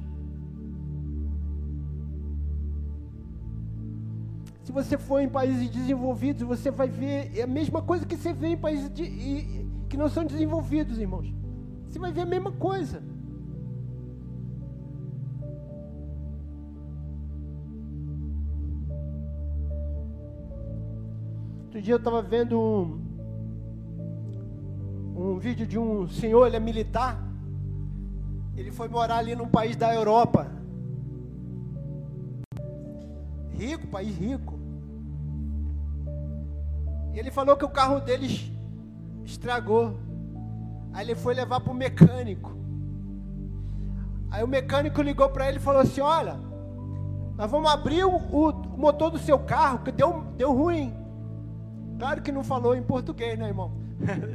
Se 4.65 4.73
você 4.73 4.97
for 4.97 5.21
em 5.21 5.29
países 5.29 5.69
desenvolvidos, 5.69 6.47
você 6.47 6.71
vai 6.71 6.89
ver 6.89 7.43
a 7.43 7.47
mesma 7.47 7.83
coisa 7.83 8.07
que 8.07 8.17
você 8.17 8.33
vê 8.33 8.49
em 8.49 8.57
países 8.57 8.89
de, 8.91 9.67
que 9.89 9.97
não 9.97 10.09
são 10.09 10.25
desenvolvidos, 10.25 10.99
irmãos. 10.99 11.35
Você 11.89 11.99
vai 11.99 12.13
ver 12.13 12.23
a 12.23 12.27
mesma 12.27 12.53
coisa. 12.53 13.03
Outro 21.65 21.83
dia 21.83 21.95
eu 21.95 21.99
estava 21.99 22.23
vendo 22.23 22.61
um, 22.61 23.10
um 25.31 25.39
vídeo 25.39 25.67
de 25.67 25.79
um 25.79 26.09
senhor, 26.09 26.47
ele 26.47 26.57
é 26.57 26.61
militar. 26.61 27.19
Ele 28.57 28.71
foi 28.71 28.89
morar 28.89 29.17
ali 29.17 29.35
num 29.35 29.49
país 29.49 29.77
da 29.77 29.95
Europa. 29.95 30.51
Rico, 33.51 33.87
país 33.87 34.17
rico. 34.17 34.59
E 37.15 37.19
ele 37.19 37.31
falou 37.31 37.57
que 37.57 37.65
o 37.65 37.69
carro 37.69 38.01
deles 38.01 38.51
estragou. 39.25 39.99
Aí 40.93 41.05
ele 41.07 41.15
foi 41.15 41.35
levar 41.35 41.61
para 41.61 41.73
o 41.73 41.75
mecânico. 41.75 42.57
Aí 44.31 44.45
o 44.45 44.49
mecânico 44.49 45.03
ligou 45.03 45.29
para 45.29 45.49
ele 45.49 45.59
e 45.59 45.63
falou 45.63 45.81
assim: 45.81 46.01
Olha, 46.01 46.39
Nós 47.37 47.51
vamos 47.51 47.71
abrir 47.71 48.05
o, 48.05 48.17
o, 48.17 48.53
motor 48.77 49.11
do 49.11 49.19
seu 49.19 49.39
carro, 49.39 49.81
que 49.81 49.93
deu, 49.93 50.25
deu 50.37 50.53
ruim. 50.53 50.95
Claro 51.99 52.23
que 52.23 52.33
não 52.33 52.45
falou 52.45 52.75
em 52.75 52.83
português, 52.83 53.39
né, 53.39 53.49
irmão? 53.49 53.80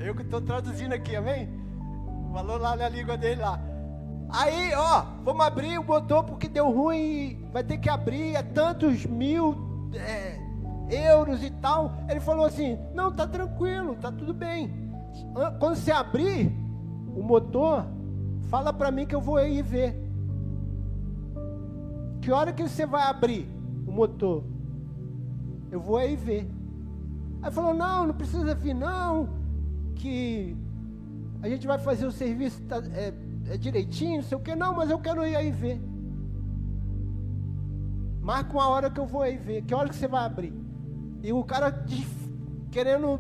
Eu 0.06 0.16
que 0.16 0.22
estou 0.22 0.42
traduzindo 0.42 0.94
aqui, 0.94 1.16
amém? 1.16 1.50
Falou 2.32 2.58
lá 2.58 2.76
na 2.76 2.90
língua 2.90 3.18
dele 3.18 3.42
lá. 3.42 3.60
Aí, 4.30 4.74
ó, 4.76 5.06
vamos 5.24 5.46
abrir 5.46 5.80
o 5.80 5.84
motor 5.84 6.24
porque 6.24 6.48
deu 6.48 6.70
ruim, 6.72 7.48
vai 7.54 7.64
ter 7.64 7.78
que 7.78 7.90
abrir, 7.90 8.36
é 8.36 8.44
tantos 8.44 9.06
mil 9.06 9.56
é, 9.94 10.40
euros 10.90 11.44
e 11.44 11.50
tal. 11.50 11.94
Ele 12.10 12.20
falou 12.20 12.46
assim: 12.46 12.78
não, 12.94 13.12
tá 13.12 13.28
tranquilo, 13.28 13.96
tá 13.96 14.12
tudo 14.12 14.34
bem. 14.34 14.72
Quando 15.60 15.76
você 15.76 15.92
abrir 15.92 16.52
o 17.16 17.24
motor, 17.24 17.86
fala 18.50 18.74
para 18.74 18.92
mim 18.92 19.06
que 19.06 19.16
eu 19.16 19.22
vou 19.22 19.38
aí 19.38 19.62
ver. 19.62 19.96
Que 22.22 22.32
hora 22.32 22.52
que 22.52 22.64
você 22.64 22.86
vai 22.86 23.04
abrir 23.04 23.50
o 23.88 23.92
motor? 23.92 24.44
Eu 25.72 25.80
vou 25.80 25.98
aí 25.98 26.16
ver. 26.16 26.50
Aí 27.42 27.52
falou: 27.52 27.74
não, 27.74 28.08
não 28.08 28.14
precisa 28.14 28.54
vir, 28.54 28.74
não. 28.74 29.45
Que 29.96 30.56
a 31.42 31.50
gente 31.50 31.66
vai 31.66 31.78
fazer 31.80 32.06
o 32.06 32.12
serviço 32.12 32.62
tá, 32.64 32.78
é, 32.94 33.14
é 33.50 33.58
direitinho, 33.58 34.18
não 34.18 34.24
sei 34.24 34.38
o 34.38 34.42
que, 34.42 34.56
não, 34.56 34.76
mas 34.76 34.90
eu 34.90 35.00
quero 35.00 35.26
ir 35.26 35.36
aí 35.36 35.52
ver. 35.52 35.82
Marca 38.22 38.54
uma 38.54 38.68
hora 38.68 38.90
que 38.90 39.00
eu 39.00 39.06
vou 39.06 39.22
aí 39.22 39.38
ver. 39.38 39.62
Que 39.62 39.76
hora 39.76 39.88
que 39.88 39.96
você 39.96 40.08
vai 40.08 40.26
abrir? 40.26 40.54
E 41.22 41.32
o 41.32 41.44
cara 41.44 41.86
querendo 42.72 43.20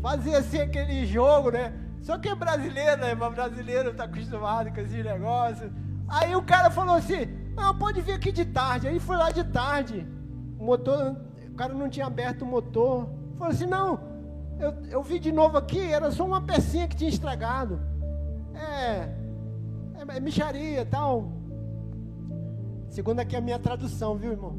fazer 0.00 0.34
assim 0.34 0.58
aquele 0.58 1.06
jogo, 1.06 1.50
né? 1.50 1.72
Só 2.00 2.18
que 2.18 2.28
é 2.28 2.34
brasileiro, 2.34 3.00
né? 3.00 3.14
Mas 3.14 3.34
brasileiro 3.34 3.90
está 3.90 4.04
acostumado 4.04 4.72
com 4.72 4.80
esse 4.80 5.02
negócio. 5.02 5.72
Aí 6.08 6.34
o 6.34 6.42
cara 6.42 6.70
falou 6.70 6.96
assim: 6.96 7.26
Não, 7.54 7.76
pode 7.78 8.00
vir 8.00 8.12
aqui 8.12 8.32
de 8.32 8.44
tarde. 8.44 8.88
Aí 8.88 8.98
foi 8.98 9.16
lá 9.16 9.30
de 9.30 9.44
tarde. 9.44 10.06
O 10.58 10.64
motor, 10.64 11.16
o 11.48 11.54
cara 11.54 11.72
não 11.72 11.88
tinha 11.88 12.06
aberto 12.06 12.42
o 12.42 12.46
motor. 12.46 13.08
Falou 13.36 13.52
assim: 13.52 13.66
Não, 13.66 14.00
eu, 14.58 14.74
eu 14.90 15.02
vi 15.02 15.18
de 15.18 15.32
novo 15.32 15.58
aqui, 15.58 15.80
era 15.80 16.10
só 16.10 16.24
uma 16.24 16.40
pecinha 16.40 16.86
que 16.86 16.96
tinha 16.96 17.10
estragado. 17.10 17.80
É, 18.54 19.08
é, 19.98 20.16
é 20.16 20.20
micharia 20.20 20.86
tal. 20.86 21.32
Segundo 22.88 23.20
aqui 23.20 23.34
a 23.34 23.40
minha 23.40 23.58
tradução, 23.58 24.16
viu, 24.16 24.32
irmão? 24.32 24.56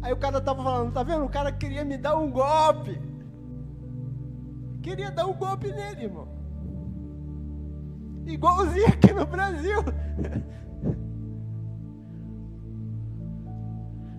Aí 0.00 0.12
o 0.12 0.16
cara 0.16 0.40
tava 0.40 0.62
falando, 0.62 0.92
tá 0.92 1.02
vendo? 1.02 1.24
O 1.24 1.28
cara 1.28 1.50
queria 1.50 1.84
me 1.84 1.96
dar 1.96 2.16
um 2.16 2.30
golpe. 2.30 3.00
Queria 4.82 5.10
dar 5.10 5.26
um 5.26 5.34
golpe 5.34 5.72
nele, 5.72 6.04
irmão. 6.04 6.28
Igualzinho 8.26 8.86
aqui 8.86 9.12
no 9.12 9.26
Brasil. 9.26 9.82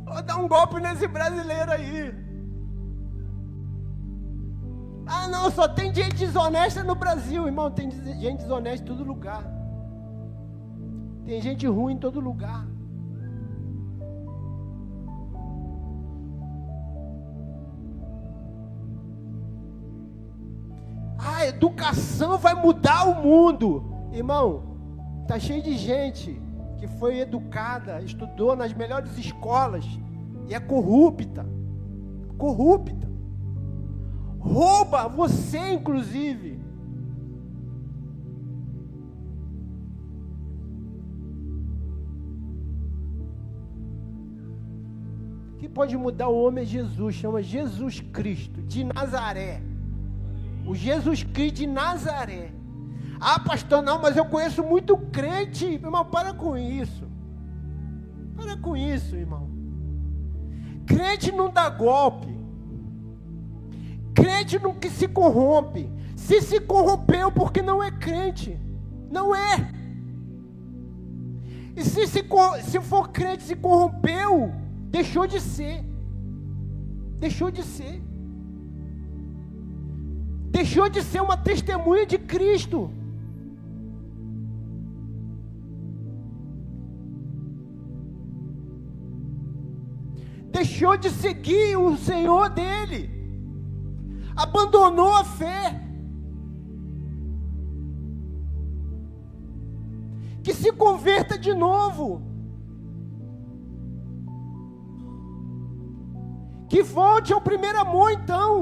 Vou 0.06 0.22
dar 0.22 0.38
um 0.38 0.48
golpe 0.48 0.80
nesse 0.80 1.08
brasileiro 1.08 1.72
aí. 1.72 2.25
Ah, 5.08 5.28
não, 5.28 5.52
só 5.52 5.68
tem 5.68 5.94
gente 5.94 6.16
desonesta 6.16 6.84
no 6.84 6.96
Brasil, 6.96 7.46
irmão. 7.46 7.70
Tem 7.70 7.92
gente 7.92 8.40
desonesta 8.40 8.84
em 8.84 8.88
todo 8.88 9.04
lugar. 9.04 9.44
Tem 11.26 11.40
gente 11.42 11.68
ruim 11.68 11.94
em 11.94 11.98
todo 11.98 12.20
lugar. 12.20 12.66
A 21.18 21.46
educação 21.46 22.38
vai 22.38 22.56
mudar 22.56 23.08
o 23.08 23.24
mundo. 23.24 23.84
Irmão, 24.12 24.64
tá 25.28 25.38
cheio 25.38 25.62
de 25.62 25.78
gente 25.78 26.42
que 26.78 26.88
foi 26.88 27.20
educada, 27.20 28.02
estudou 28.02 28.56
nas 28.56 28.74
melhores 28.74 29.18
escolas 29.18 29.86
e 30.48 30.54
é 30.54 30.60
corrupta. 30.60 31.46
Corrupta 32.38 33.05
rouba 34.46 35.08
você, 35.08 35.74
inclusive. 35.74 36.60
O 45.54 45.58
que 45.58 45.68
pode 45.68 45.98
mudar 45.98 46.30
o 46.30 46.44
homem 46.44 46.64
é 46.64 46.68
Jesus, 46.68 47.16
chama 47.16 47.42
Jesus 47.42 48.00
Cristo, 48.00 48.62
de 48.62 48.84
Nazaré. 48.84 49.62
O 50.66 50.76
Jesus 50.76 51.24
Cristo 51.24 51.56
de 51.56 51.68
Nazaré. 51.68 52.52
Ah, 53.20 53.40
pastor, 53.40 53.82
não, 53.82 54.00
mas 54.00 54.16
eu 54.16 54.26
conheço 54.26 54.64
muito 54.64 54.96
crente. 54.98 55.66
Irmão, 55.66 56.06
para 56.06 56.34
com 56.34 56.56
isso. 56.56 57.06
Para 58.36 58.56
com 58.58 58.78
isso, 58.78 59.16
irmão. 59.16 59.50
Crente 60.86 61.32
não 61.32 61.50
dá 61.50 61.70
golpe. 61.70 62.45
Crente 64.36 64.60
no 64.60 64.74
que 64.74 64.90
se 64.90 65.08
corrompe. 65.08 65.90
Se 66.18 66.42
se 66.42 66.60
corrompeu 66.60 67.32
porque 67.32 67.62
não 67.62 67.82
é 67.82 67.90
crente. 67.90 68.60
Não 69.10 69.34
é. 69.34 69.72
E 71.74 71.82
se, 71.82 72.06
se, 72.06 72.22
se 72.64 72.82
for 72.82 73.10
crente 73.10 73.44
se 73.44 73.56
corrompeu, 73.56 74.52
deixou 74.90 75.26
de 75.26 75.40
ser. 75.40 75.86
Deixou 77.18 77.50
de 77.50 77.64
ser. 77.64 78.02
Deixou 80.52 80.90
de 80.90 81.02
ser 81.02 81.22
uma 81.22 81.38
testemunha 81.38 82.06
de 82.06 82.18
Cristo. 82.18 82.92
Deixou 90.52 90.98
de 90.98 91.10
seguir 91.10 91.78
o 91.78 91.96
Senhor 91.96 92.50
dele 92.50 93.15
abandonou 94.36 95.14
a 95.14 95.24
fé. 95.24 95.82
Que 100.44 100.54
se 100.54 100.72
converta 100.72 101.38
de 101.38 101.54
novo. 101.54 102.22
Que 106.68 106.84
volte 106.84 107.34
ao 107.34 107.42
primeiro 107.42 107.80
amor, 107.80 108.12
então. 108.12 108.62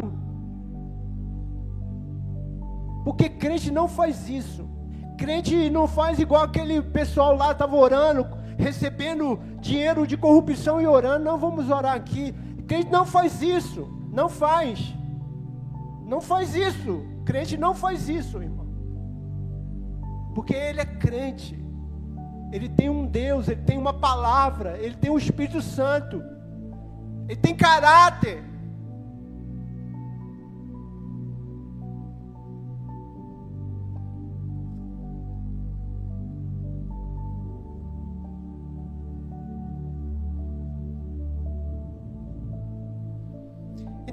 Porque 3.04 3.28
crente 3.28 3.72
não 3.72 3.88
faz 3.88 4.30
isso. 4.30 4.70
Crente 5.18 5.70
não 5.70 5.88
faz 5.88 6.20
igual 6.20 6.44
aquele 6.44 6.82
pessoal 6.82 7.36
lá 7.36 7.52
estava 7.52 7.76
orando, 7.76 8.26
recebendo 8.58 9.40
dinheiro 9.60 10.08
de 10.08 10.16
corrupção 10.16 10.80
e 10.80 10.88
orando. 10.88 11.26
Não 11.26 11.38
vamos 11.38 11.70
orar 11.70 11.96
aqui. 11.96 12.34
Crente 12.68 12.92
não 12.92 13.06
faz 13.06 13.42
isso. 13.42 13.88
Não 14.12 14.30
faz. 14.30 14.94
Não 16.14 16.22
faz 16.22 16.54
isso. 16.54 17.04
Crente 17.26 17.58
não 17.58 17.74
faz 17.74 18.08
isso, 18.08 18.40
irmão. 18.40 18.68
Porque 20.36 20.54
ele 20.54 20.80
é 20.80 20.86
crente. 20.86 21.60
Ele 22.52 22.70
tem 22.70 22.88
um 22.88 23.08
Deus, 23.08 23.48
ele 23.48 23.64
tem 23.64 23.80
uma 23.80 23.94
palavra, 23.94 24.78
ele 24.78 24.96
tem 24.96 25.10
o 25.10 25.16
um 25.16 25.18
Espírito 25.18 25.60
Santo. 25.60 26.22
Ele 27.28 27.40
tem 27.40 27.56
caráter. 27.56 28.44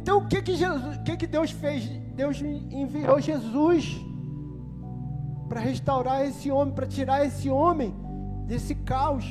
Então 0.01 0.19
o 0.19 0.27
que 0.27 0.41
que, 0.41 0.57
Jesus, 0.57 0.97
o 0.97 1.03
que, 1.03 1.17
que 1.17 1.27
Deus 1.27 1.51
fez? 1.51 1.87
Deus 2.15 2.41
enviou 2.41 3.21
Jesus 3.21 4.01
para 5.49 5.61
restaurar 5.61 6.25
esse 6.27 6.51
homem, 6.51 6.75
para 6.75 6.87
tirar 6.87 7.25
esse 7.25 7.51
homem 7.51 7.95
desse 8.47 8.75
caos. 8.75 9.25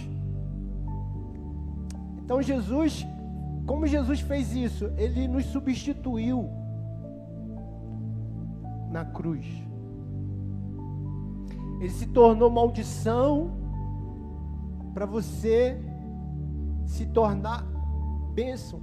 Então 2.23 2.41
Jesus, 2.41 3.05
como 3.65 3.87
Jesus 3.87 4.19
fez 4.19 4.55
isso? 4.55 4.91
Ele 4.95 5.27
nos 5.27 5.45
substituiu 5.45 6.49
na 8.91 9.05
cruz. 9.05 9.45
Ele 11.79 11.89
se 11.89 12.05
tornou 12.07 12.49
maldição 12.49 13.51
para 14.93 15.05
você 15.05 15.81
se 16.85 17.05
tornar 17.07 17.65
bênção. 18.33 18.81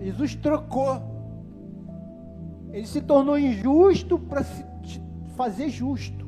Jesus 0.00 0.34
trocou. 0.34 1.00
Ele 2.72 2.86
se 2.86 3.00
tornou 3.02 3.38
injusto 3.38 4.18
para 4.18 4.42
se 4.42 4.64
fazer 5.36 5.68
justo. 5.68 6.20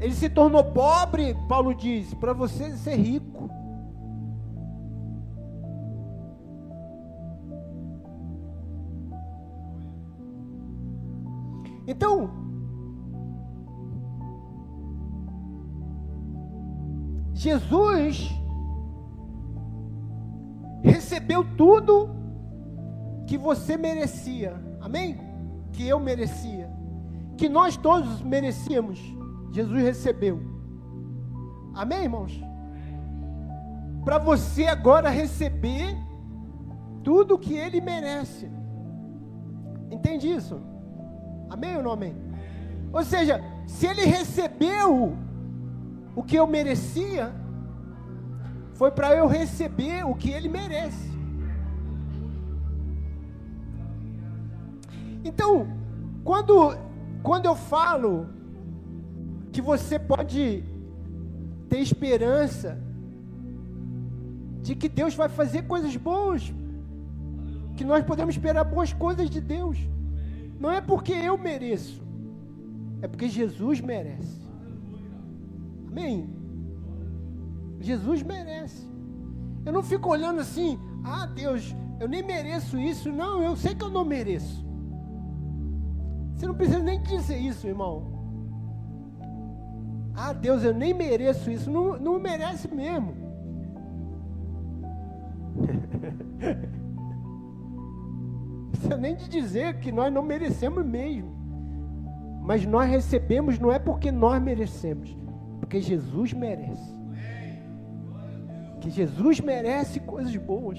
Ele 0.00 0.14
se 0.14 0.30
tornou 0.30 0.62
pobre, 0.64 1.34
Paulo 1.48 1.74
diz, 1.74 2.14
para 2.14 2.32
você 2.32 2.76
ser 2.76 2.94
rico. 2.94 3.50
Então, 11.86 12.37
Jesus 17.38 18.28
recebeu 20.82 21.44
tudo 21.56 22.10
que 23.28 23.38
você 23.38 23.76
merecia, 23.76 24.60
amém? 24.80 25.20
Que 25.72 25.86
eu 25.86 26.00
merecia, 26.00 26.68
que 27.36 27.48
nós 27.48 27.76
todos 27.76 28.20
merecíamos, 28.22 28.98
Jesus 29.52 29.80
recebeu, 29.80 30.42
amém, 31.74 32.02
irmãos? 32.02 32.42
Para 34.04 34.18
você 34.18 34.66
agora 34.66 35.08
receber 35.08 35.96
tudo 37.04 37.38
que 37.38 37.54
ele 37.54 37.80
merece, 37.80 38.50
entende 39.92 40.28
isso? 40.28 40.60
Amém 41.48 41.76
ou 41.76 41.84
não 41.84 41.92
amém? 41.92 42.16
Ou 42.92 43.04
seja, 43.04 43.40
se 43.64 43.86
ele 43.86 44.06
recebeu 44.06 45.27
o 46.14 46.22
que 46.22 46.36
eu 46.36 46.46
merecia, 46.46 47.32
foi 48.74 48.90
para 48.90 49.14
eu 49.14 49.26
receber 49.26 50.04
o 50.04 50.14
que 50.14 50.30
ele 50.30 50.48
merece. 50.48 51.08
Então, 55.24 55.66
quando, 56.24 56.76
quando 57.22 57.46
eu 57.46 57.54
falo 57.54 58.28
que 59.52 59.60
você 59.60 59.98
pode 59.98 60.64
ter 61.68 61.78
esperança 61.80 62.80
de 64.62 64.74
que 64.74 64.88
Deus 64.88 65.14
vai 65.14 65.28
fazer 65.28 65.62
coisas 65.62 65.96
boas, 65.96 66.52
que 67.76 67.84
nós 67.84 68.04
podemos 68.04 68.34
esperar 68.34 68.64
boas 68.64 68.92
coisas 68.92 69.30
de 69.30 69.40
Deus. 69.40 69.78
Não 70.58 70.70
é 70.70 70.80
porque 70.80 71.12
eu 71.12 71.38
mereço, 71.38 72.02
é 73.00 73.06
porque 73.06 73.28
Jesus 73.28 73.80
merece. 73.80 74.47
Amém? 75.88 76.28
Jesus 77.80 78.22
merece. 78.22 78.86
Eu 79.64 79.72
não 79.72 79.82
fico 79.82 80.08
olhando 80.10 80.40
assim, 80.40 80.78
ah 81.04 81.26
Deus, 81.26 81.74
eu 82.00 82.08
nem 82.08 82.22
mereço 82.22 82.78
isso. 82.78 83.12
Não, 83.12 83.42
eu 83.42 83.56
sei 83.56 83.74
que 83.74 83.84
eu 83.84 83.90
não 83.90 84.04
mereço. 84.04 84.66
Você 86.34 86.46
não 86.46 86.54
precisa 86.54 86.78
nem 86.78 87.02
dizer 87.02 87.38
isso, 87.38 87.66
irmão. 87.66 88.16
Ah, 90.14 90.32
Deus, 90.32 90.62
eu 90.62 90.74
nem 90.74 90.94
mereço 90.94 91.50
isso. 91.50 91.70
Não, 91.70 91.98
não 91.98 92.18
merece 92.18 92.72
mesmo. 92.72 93.14
precisa 98.88 98.96
nem 98.96 99.16
de 99.16 99.28
dizer 99.28 99.78
que 99.80 99.92
nós 99.92 100.12
não 100.12 100.22
merecemos 100.22 100.84
mesmo. 100.84 101.36
Mas 102.42 102.64
nós 102.64 102.88
recebemos 102.88 103.58
não 103.58 103.70
é 103.70 103.78
porque 103.78 104.10
nós 104.10 104.40
merecemos, 104.40 105.14
porque 105.68 105.82
Jesus 105.82 106.32
merece. 106.32 106.96
Que 108.80 108.88
Jesus 108.88 109.38
merece 109.38 110.00
coisas 110.00 110.34
boas. 110.34 110.78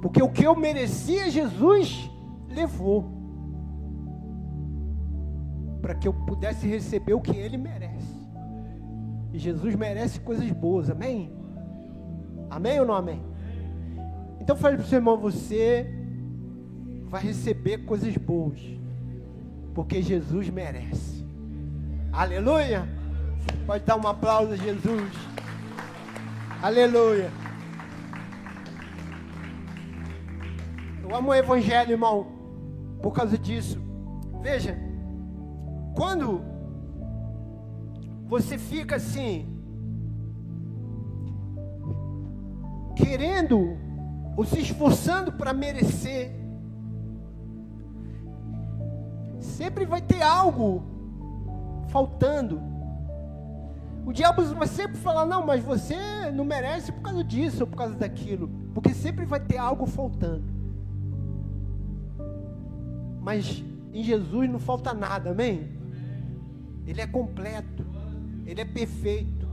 Porque 0.00 0.22
o 0.22 0.30
que 0.30 0.46
eu 0.46 0.54
merecia, 0.54 1.28
Jesus 1.28 2.08
levou. 2.48 3.04
Para 5.82 5.96
que 5.96 6.06
eu 6.06 6.14
pudesse 6.14 6.68
receber 6.68 7.14
o 7.14 7.20
que 7.20 7.36
ele 7.36 7.56
merece. 7.56 8.14
E 9.32 9.38
Jesus 9.40 9.74
merece 9.74 10.20
coisas 10.20 10.48
boas, 10.52 10.88
amém? 10.88 11.32
Amém 12.48 12.78
ou 12.78 12.86
não 12.86 12.94
amém? 12.94 13.20
Então 14.40 14.54
fale 14.54 14.76
para 14.76 14.84
o 14.84 14.86
seu 14.86 14.98
irmão, 14.98 15.18
você 15.18 15.92
vai 17.06 17.22
receber 17.22 17.78
coisas 17.78 18.16
boas, 18.16 18.60
porque 19.74 20.00
Jesus 20.00 20.48
merece. 20.48 21.24
Aleluia! 22.12 22.88
Pode 23.66 23.84
dar 23.84 23.96
um 23.96 24.06
aplauso 24.06 24.52
a 24.52 24.56
Jesus. 24.56 25.10
Aleluia! 26.62 27.30
Eu 31.02 31.14
amo 31.14 31.30
o 31.30 31.34
Evangelho, 31.34 31.92
irmão, 31.92 32.26
por 33.02 33.12
causa 33.12 33.36
disso. 33.36 33.82
Veja, 34.40 34.78
quando 35.96 36.40
você 38.26 38.56
fica 38.56 38.96
assim, 38.96 39.48
querendo 42.96 43.76
ou 44.36 44.44
se 44.44 44.60
esforçando 44.60 45.32
para 45.32 45.52
merecer, 45.52 46.43
sempre 49.54 49.86
vai 49.86 50.00
ter 50.00 50.20
algo 50.20 50.82
faltando. 51.88 52.60
O 54.04 54.12
diabo 54.12 54.42
vai 54.54 54.66
sempre 54.66 54.96
falar: 54.96 55.24
não, 55.24 55.46
mas 55.46 55.62
você 55.62 56.30
não 56.32 56.44
merece 56.44 56.92
por 56.92 57.02
causa 57.02 57.24
disso 57.24 57.62
ou 57.62 57.66
por 57.66 57.76
causa 57.76 57.94
daquilo, 57.94 58.48
porque 58.74 58.92
sempre 58.92 59.24
vai 59.24 59.40
ter 59.40 59.56
algo 59.56 59.86
faltando. 59.86 60.44
Mas 63.20 63.64
em 63.92 64.02
Jesus 64.02 64.50
não 64.50 64.58
falta 64.58 64.92
nada, 64.92 65.30
amém? 65.30 65.72
Ele 66.86 67.00
é 67.00 67.06
completo, 67.06 67.86
ele 68.44 68.60
é 68.60 68.64
perfeito. 68.64 69.48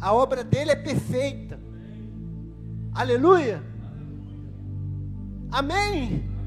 A 0.00 0.12
obra 0.12 0.42
dele 0.42 0.70
é 0.70 0.76
perfeita. 0.76 1.58
Aleluia. 2.94 3.62
Amém. 5.50 6.37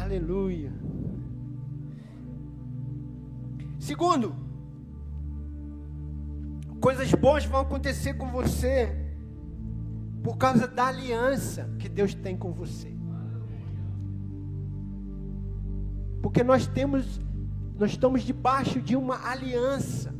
Aleluia. 0.00 0.72
Segundo, 3.78 4.34
coisas 6.80 7.12
boas 7.12 7.44
vão 7.44 7.60
acontecer 7.60 8.14
com 8.14 8.30
você 8.30 8.94
por 10.22 10.36
causa 10.36 10.66
da 10.66 10.86
aliança 10.86 11.70
que 11.78 11.88
Deus 11.88 12.14
tem 12.14 12.36
com 12.36 12.52
você. 12.52 12.94
Porque 16.22 16.42
nós 16.42 16.66
temos, 16.66 17.20
nós 17.78 17.90
estamos 17.90 18.22
debaixo 18.22 18.80
de 18.80 18.96
uma 18.96 19.28
aliança. 19.28 20.14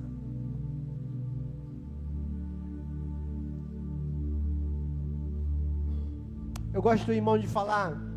Eu 6.73 6.83
gosto, 6.83 7.13
irmão, 7.13 7.39
de 7.39 7.47
falar, 7.47 8.14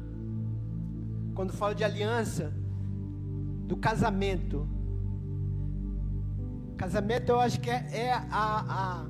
quando 1.37 1.53
falo 1.53 1.75
de 1.75 1.83
aliança, 1.83 2.51
do 3.67 3.77
casamento. 3.77 4.67
Casamento 6.75 7.29
eu 7.29 7.39
acho 7.39 7.61
que 7.61 7.69
é, 7.69 7.87
é 7.93 8.11
a, 8.11 8.25
a, 8.31 9.05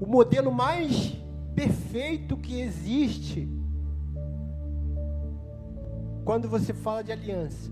o 0.00 0.06
modelo 0.06 0.50
mais 0.50 1.14
perfeito 1.54 2.38
que 2.38 2.58
existe 2.58 3.46
quando 6.24 6.48
você 6.48 6.72
fala 6.72 7.04
de 7.04 7.12
aliança. 7.12 7.70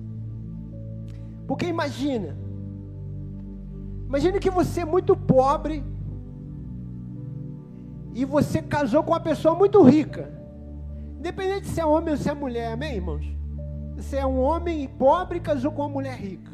Porque 1.47 1.65
imagina, 1.65 2.37
imagina 4.07 4.39
que 4.39 4.51
você 4.51 4.83
é 4.83 4.85
muito 4.85 5.17
pobre 5.17 5.83
e 8.13 8.27
você 8.27 8.61
casou 8.61 9.03
com 9.03 9.13
uma 9.13 9.21
pessoa 9.21 9.55
muito 9.55 9.83
rica. 9.83 10.31
Independente 11.19 11.69
se 11.69 11.81
é 11.81 11.87
homem 11.87 12.11
ou 12.11 12.19
se 12.19 12.29
é 12.29 12.35
mulher, 12.35 12.73
amém, 12.73 12.97
irmãos? 12.97 13.36
Se 13.99 14.17
é 14.17 14.27
um 14.27 14.41
homem 14.41 14.89
pobre 14.89 15.41
casou 15.41 15.73
com 15.73 15.83
uma 15.83 15.89
mulher 15.89 16.17
rica. 16.17 16.51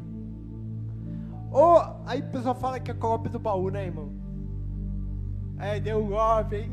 Ou 1.51 1.83
aí 2.07 2.21
o 2.21 2.31
pessoal 2.31 2.55
fala 2.55 2.81
que 2.81 2.91
é 2.91 2.95
golpe 2.95 3.29
do 3.29 3.39
baú, 3.39 3.71
né, 3.71 3.87
irmão? 3.87 4.11
É, 5.59 5.79
deu 5.79 6.03
um 6.03 6.09
golpe, 6.09 6.57
hein? 6.57 6.71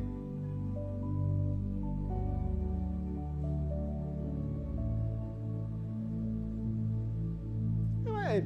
Ué, 8.07 8.41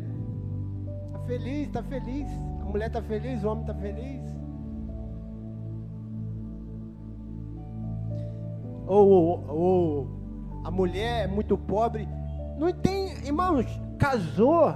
tá 1.11 1.19
feliz, 1.27 1.69
tá 1.69 1.83
feliz. 1.83 2.27
A 2.61 2.65
mulher 2.65 2.89
tá 2.89 3.01
feliz, 3.01 3.43
o 3.43 3.49
homem 3.49 3.65
tá 3.65 3.73
feliz. 3.75 4.33
ou, 8.93 9.43
ou 9.47 10.22
a 10.63 10.71
mulher 10.71 11.25
é 11.25 11.27
muito 11.27 11.57
pobre. 11.57 12.07
Não 12.57 12.71
tem, 12.71 13.11
irmãos, 13.25 13.65
casou. 13.99 14.73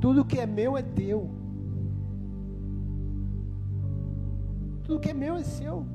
Tudo 0.00 0.24
que 0.24 0.38
é 0.38 0.46
meu 0.46 0.76
é 0.76 0.82
teu. 0.82 1.30
Tudo 4.82 5.00
que 5.00 5.10
é 5.10 5.14
meu 5.14 5.36
é 5.36 5.42
seu. 5.42 5.86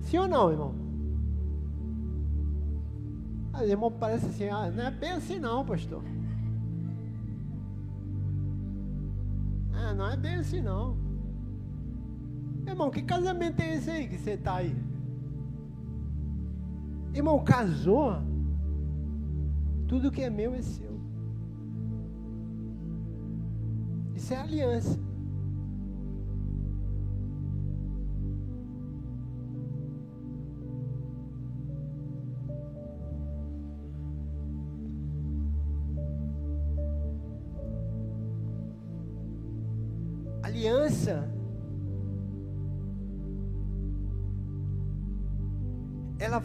Sim 0.00 0.18
ou 0.18 0.28
não, 0.28 0.50
irmão? 0.50 0.74
Aí, 3.54 3.70
irmão 3.70 3.90
parece 3.90 4.26
assim, 4.26 4.48
ah, 4.48 4.70
não 4.70 4.84
é 4.84 4.90
bem 4.90 5.12
assim 5.12 5.38
não, 5.38 5.64
pastor. 5.64 6.02
Ah, 9.72 9.94
não 9.94 10.10
é 10.10 10.16
bem 10.16 10.34
assim 10.34 10.60
não. 10.60 11.11
Irmão, 12.72 12.90
que 12.90 13.02
casamento 13.02 13.60
é 13.60 13.74
esse 13.74 13.90
aí 13.90 14.08
que 14.08 14.16
você 14.16 14.30
está 14.30 14.56
aí? 14.56 14.74
Irmão, 17.12 17.44
casou, 17.44 18.14
tudo 19.86 20.10
que 20.10 20.22
é 20.22 20.30
meu 20.30 20.54
é 20.54 20.62
seu. 20.62 20.98
Isso 24.14 24.32
é 24.32 24.38
aliança. 24.38 24.98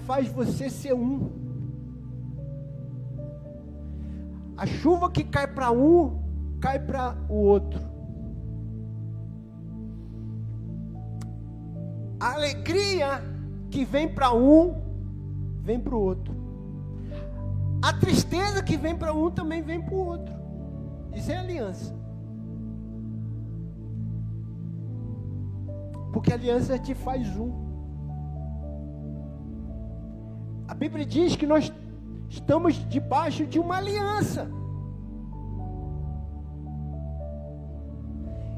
Faz 0.08 0.30
você 0.30 0.70
ser 0.70 0.94
um. 0.94 1.30
A 4.56 4.66
chuva 4.66 5.12
que 5.12 5.24
cai 5.24 5.46
para 5.46 5.70
um, 5.70 6.24
cai 6.62 6.80
para 6.80 7.16
o 7.30 7.36
outro. 7.36 7.82
A 12.20 12.34
alegria 12.34 13.22
que 13.70 13.84
vem 13.84 14.08
para 14.08 14.34
um, 14.34 14.82
vem 15.62 15.80
para 15.80 15.94
o 15.94 16.00
outro. 16.00 16.34
A 17.82 17.94
tristeza 17.94 18.64
que 18.64 18.78
vem 18.78 18.96
para 18.96 19.14
um 19.14 19.30
também 19.30 19.62
vem 19.62 19.82
para 19.82 19.94
o 19.94 20.06
outro. 20.06 20.34
Isso 21.14 21.32
é 21.32 21.38
aliança. 21.38 21.94
Porque 26.14 26.32
aliança 26.34 26.80
te 26.80 26.96
faz 26.96 27.38
um. 27.38 27.67
Bíblia 30.78 31.06
diz 31.06 31.36
que 31.36 31.48
nós 31.48 31.74
estamos 32.30 32.76
debaixo 32.88 33.46
de 33.46 33.60
uma 33.60 33.78
aliança. 33.78 34.50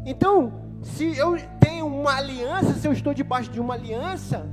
Então, 0.05 0.51
se 0.82 1.17
eu 1.17 1.38
tenho 1.60 1.88
uma 1.88 2.15
aliança, 2.15 2.73
se 2.73 2.88
eu 2.88 2.91
estou 2.91 3.13
debaixo 3.13 3.49
de 3.51 3.60
uma 3.60 3.73
aliança, 3.73 4.45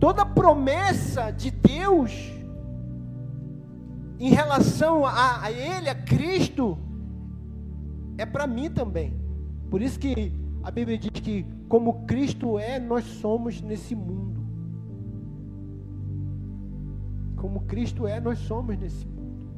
toda 0.00 0.26
promessa 0.26 1.30
de 1.30 1.50
Deus 1.50 2.12
em 4.18 4.30
relação 4.30 5.06
a, 5.06 5.44
a 5.44 5.52
Ele, 5.52 5.88
a 5.88 5.94
Cristo, 5.94 6.76
é 8.18 8.26
para 8.26 8.46
mim 8.46 8.70
também. 8.70 9.18
Por 9.70 9.80
isso 9.80 9.98
que 9.98 10.32
a 10.62 10.70
Bíblia 10.70 10.98
diz 10.98 11.10
que, 11.10 11.46
como 11.68 12.04
Cristo 12.06 12.58
é, 12.58 12.80
nós 12.80 13.04
somos 13.04 13.60
nesse 13.60 13.94
mundo. 13.94 14.39
Como 17.40 17.62
Cristo 17.62 18.06
é, 18.06 18.20
nós 18.20 18.38
somos 18.40 18.76
nesse 18.76 19.06
mundo. 19.06 19.48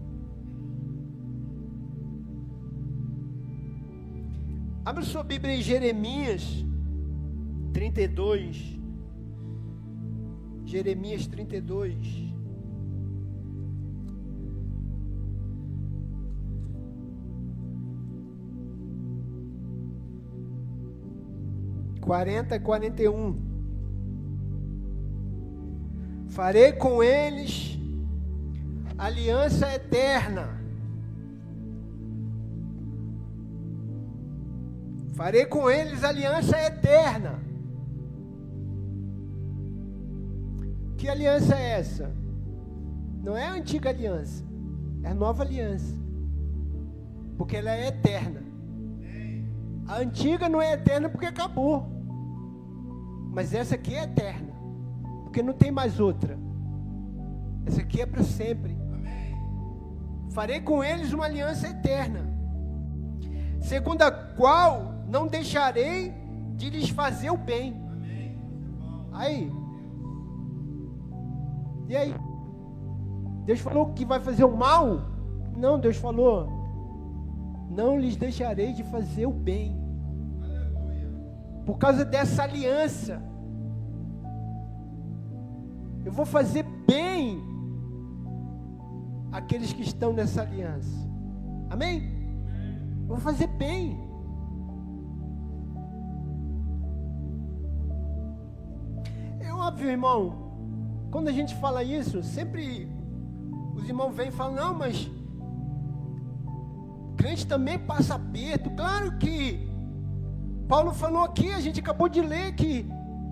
Abra 4.84 5.02
sua 5.02 5.24
Bíblia 5.24 5.56
em 5.56 5.62
Jeremias 5.62 6.64
32. 7.72 8.78
Jeremias 10.64 11.26
32. 11.26 12.32
Quarenta 22.00 22.54
e 22.54 22.60
quarenta 22.60 23.02
e 23.02 23.08
um. 23.08 23.51
Farei 26.32 26.72
com 26.72 27.02
eles 27.04 27.78
aliança 28.96 29.70
eterna. 29.74 30.48
Farei 35.12 35.44
com 35.44 35.70
eles 35.70 36.02
aliança 36.02 36.58
eterna. 36.58 37.38
Que 40.96 41.06
aliança 41.06 41.54
é 41.54 41.78
essa? 41.78 42.10
Não 43.22 43.36
é 43.36 43.48
a 43.48 43.52
antiga 43.52 43.90
aliança, 43.90 44.42
é 45.02 45.08
a 45.08 45.14
nova 45.14 45.42
aliança. 45.42 45.94
Porque 47.36 47.56
ela 47.58 47.76
é 47.76 47.88
eterna. 47.88 48.42
A 49.86 49.98
antiga 49.98 50.48
não 50.48 50.62
é 50.62 50.72
eterna 50.72 51.10
porque 51.10 51.26
acabou. 51.26 51.86
Mas 53.30 53.52
essa 53.52 53.74
aqui 53.74 53.94
é 53.94 54.04
eterna 54.04 54.51
porque 55.32 55.42
não 55.42 55.54
tem 55.54 55.70
mais 55.70 55.98
outra. 55.98 56.38
Essa 57.64 57.80
aqui 57.80 58.02
é 58.02 58.04
para 58.04 58.22
sempre. 58.22 58.76
Farei 60.32 60.60
com 60.60 60.84
eles 60.84 61.14
uma 61.14 61.24
aliança 61.24 61.68
eterna, 61.68 62.20
segundo 63.58 64.02
a 64.02 64.10
qual 64.10 64.92
não 65.08 65.26
deixarei 65.26 66.12
de 66.54 66.68
lhes 66.68 66.90
fazer 66.90 67.30
o 67.30 67.36
bem. 67.36 67.82
Aí. 69.10 69.50
E 71.88 71.96
aí? 71.96 72.14
Deus 73.46 73.60
falou 73.60 73.94
que 73.94 74.04
vai 74.04 74.20
fazer 74.20 74.44
o 74.44 74.54
mal? 74.54 75.00
Não, 75.56 75.80
Deus 75.80 75.96
falou: 75.96 76.46
não 77.70 77.98
lhes 77.98 78.16
deixarei 78.16 78.74
de 78.74 78.82
fazer 78.84 79.24
o 79.24 79.32
bem. 79.32 79.80
Por 81.64 81.78
causa 81.78 82.04
dessa 82.04 82.42
aliança. 82.42 83.31
Eu 86.12 86.16
vou 86.16 86.26
fazer 86.26 86.62
bem 86.86 87.42
aqueles 89.32 89.72
que 89.72 89.80
estão 89.80 90.12
nessa 90.12 90.42
aliança. 90.42 90.94
Amém? 91.70 92.02
Eu 93.00 93.06
vou 93.06 93.16
fazer 93.16 93.46
bem. 93.46 93.98
É 99.40 99.50
óbvio, 99.54 99.88
irmão. 99.88 100.52
Quando 101.10 101.28
a 101.28 101.32
gente 101.32 101.54
fala 101.54 101.82
isso, 101.82 102.22
sempre 102.22 102.86
os 103.74 103.88
irmãos 103.88 104.14
vêm 104.14 104.28
e 104.28 104.32
falam: 104.32 104.54
não, 104.54 104.74
mas 104.74 105.10
crente 107.16 107.46
também 107.46 107.78
passa 107.78 108.16
aperto. 108.16 108.68
Claro 108.72 109.16
que 109.16 109.66
Paulo 110.68 110.92
falou 110.92 111.24
aqui, 111.24 111.50
a 111.50 111.60
gente 111.60 111.80
acabou 111.80 112.10
de 112.10 112.20
ler 112.20 112.54
que, 112.54 112.86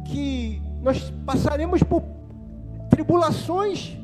que 0.07 0.63
nós 0.81 1.11
passaremos 1.27 1.83
por 1.83 2.20
tribulações. 3.01 3.97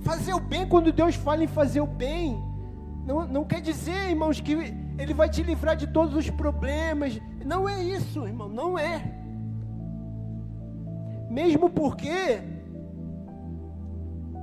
Fazer 0.00 0.34
o 0.34 0.40
bem, 0.40 0.66
quando 0.68 0.92
Deus 0.92 1.14
fala 1.14 1.44
em 1.44 1.46
fazer 1.46 1.80
o 1.80 1.86
bem, 1.86 2.38
não, 3.06 3.26
não 3.26 3.44
quer 3.44 3.60
dizer, 3.60 4.10
irmãos, 4.10 4.40
que 4.40 4.52
Ele 4.98 5.14
vai 5.14 5.28
te 5.28 5.42
livrar 5.42 5.76
de 5.76 5.86
todos 5.86 6.14
os 6.14 6.28
problemas. 6.28 7.18
Não 7.44 7.68
é 7.68 7.82
isso, 7.82 8.26
irmão, 8.26 8.48
não 8.48 8.78
é. 8.78 9.18
Mesmo 11.30 11.70
porque 11.70 12.42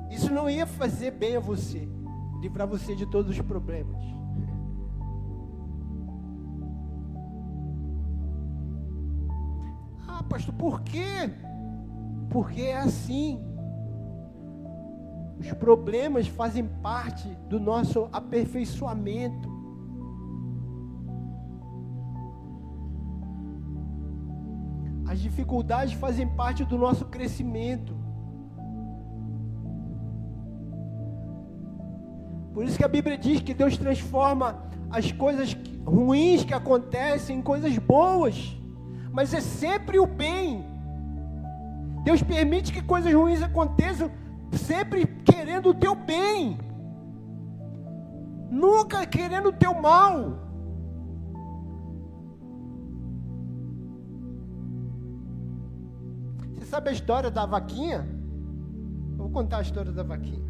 isso 0.09 0.33
não 0.33 0.49
ia 0.49 0.65
fazer 0.65 1.11
bem 1.11 1.35
a 1.35 1.39
você, 1.39 1.87
livrar 2.41 2.67
você 2.67 2.95
de 2.95 3.05
todos 3.05 3.31
os 3.31 3.41
problemas. 3.41 4.16
Pastor, 10.27 10.53
por 10.53 10.81
quê? 10.81 11.29
Porque 12.29 12.61
é 12.61 12.77
assim. 12.77 13.43
Os 15.39 15.51
problemas 15.53 16.27
fazem 16.27 16.65
parte 16.65 17.27
do 17.49 17.60
nosso 17.60 18.10
aperfeiçoamento. 18.12 19.56
As 25.08 25.19
dificuldades 25.19 25.93
fazem 25.93 26.27
parte 26.27 26.65
do 26.65 26.77
nosso 26.77 27.06
crescimento. 27.06 27.95
Por 32.54 32.65
isso 32.65 32.77
que 32.77 32.83
a 32.83 32.87
Bíblia 32.87 33.17
diz 33.17 33.39
que 33.39 33.54
Deus 33.54 33.77
transforma 33.77 34.63
as 34.89 35.12
coisas 35.12 35.56
ruins 35.85 36.43
que 36.43 36.54
acontecem 36.54 37.37
em 37.37 37.41
coisas 37.41 37.77
boas 37.77 38.58
mas 39.17 39.33
é 39.33 39.41
sempre 39.41 39.97
o 39.97 40.05
bem. 40.05 40.63
Deus 42.03 42.21
permite 42.21 42.71
que 42.71 42.83
coisas 42.83 43.11
ruins 43.11 43.41
aconteçam, 43.41 44.11
sempre 44.51 45.07
querendo 45.25 45.69
o 45.69 45.73
teu 45.73 45.95
bem, 45.95 46.59
nunca 48.51 49.07
querendo 49.07 49.49
o 49.49 49.51
teu 49.51 49.73
mal. 49.73 50.37
Você 56.53 56.65
sabe 56.67 56.89
a 56.91 56.93
história 56.93 57.31
da 57.31 57.47
vaquinha? 57.47 58.07
Eu 59.13 59.17
vou 59.17 59.31
contar 59.31 59.57
a 59.57 59.61
história 59.63 59.91
da 59.91 60.03
vaquinha. 60.03 60.47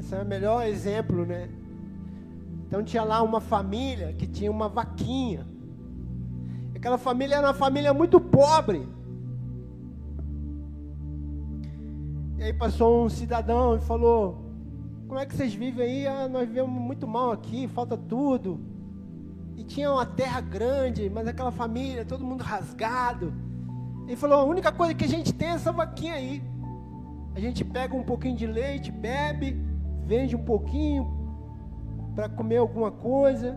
Esse 0.00 0.14
é 0.14 0.20
o 0.22 0.26
melhor 0.26 0.66
exemplo, 0.66 1.24
né? 1.24 1.48
Então 2.68 2.82
tinha 2.82 3.02
lá 3.02 3.22
uma 3.22 3.40
família 3.40 4.12
que 4.12 4.26
tinha 4.26 4.50
uma 4.50 4.68
vaquinha. 4.68 5.46
Aquela 6.76 6.98
família 6.98 7.36
era 7.36 7.46
uma 7.46 7.54
família 7.54 7.94
muito 7.94 8.20
pobre. 8.20 8.86
E 12.36 12.42
aí 12.42 12.52
passou 12.52 13.06
um 13.06 13.08
cidadão 13.08 13.74
e 13.74 13.80
falou: 13.80 14.52
Como 15.08 15.18
é 15.18 15.24
que 15.24 15.34
vocês 15.34 15.54
vivem 15.54 15.86
aí? 15.86 16.06
Ah, 16.06 16.28
nós 16.28 16.46
vivemos 16.46 16.70
muito 16.70 17.06
mal 17.08 17.32
aqui, 17.32 17.66
falta 17.66 17.96
tudo. 17.96 18.60
E 19.56 19.64
tinha 19.64 19.90
uma 19.90 20.04
terra 20.04 20.42
grande, 20.42 21.08
mas 21.08 21.26
aquela 21.26 21.50
família, 21.50 22.04
todo 22.04 22.22
mundo 22.22 22.42
rasgado. 22.42 23.32
Ele 24.06 24.14
falou: 24.14 24.40
A 24.40 24.44
única 24.44 24.70
coisa 24.70 24.92
que 24.92 25.06
a 25.06 25.08
gente 25.08 25.32
tem 25.32 25.48
é 25.48 25.52
essa 25.52 25.72
vaquinha 25.72 26.12
aí. 26.12 26.42
A 27.34 27.40
gente 27.40 27.64
pega 27.64 27.96
um 27.96 28.04
pouquinho 28.04 28.36
de 28.36 28.46
leite, 28.46 28.92
bebe, 28.92 29.56
vende 30.04 30.36
um 30.36 30.44
pouquinho 30.44 31.17
para 32.18 32.28
comer 32.28 32.56
alguma 32.56 32.90
coisa. 32.90 33.56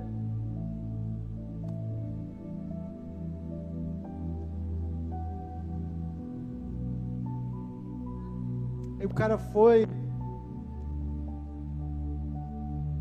Aí 8.99 9.05
o 9.07 9.09
cara 9.09 9.39
foi, 9.39 9.87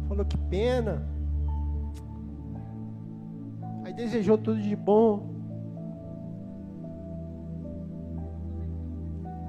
falou 0.09 0.25
que 0.25 0.39
pena. 0.49 1.07
Aí 3.85 3.93
desejou 3.93 4.39
tudo 4.39 4.63
de 4.63 4.75
bom. 4.75 5.29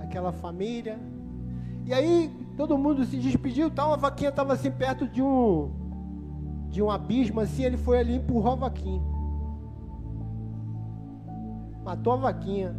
Aquela 0.02 0.34
família. 0.34 1.00
E 1.86 1.94
aí 1.94 2.30
todo 2.58 2.78
mundo 2.78 3.06
se 3.06 3.16
despediu, 3.16 3.72
tal, 3.72 3.94
a 3.94 3.96
vaquinha 3.96 4.30
estava 4.30 4.52
assim 4.52 4.72
perto 4.72 5.08
de 5.08 5.22
um 5.22 5.81
de 6.72 6.82
um 6.82 6.90
abismo 6.90 7.42
assim, 7.42 7.64
ele 7.64 7.78
foi 7.78 8.00
ali 8.00 8.14
e 8.14 8.16
empurrou 8.16 8.54
a 8.54 8.56
vaquinha. 8.56 9.04
Matou 11.84 12.14
a 12.14 12.16
vaquinha. 12.16 12.74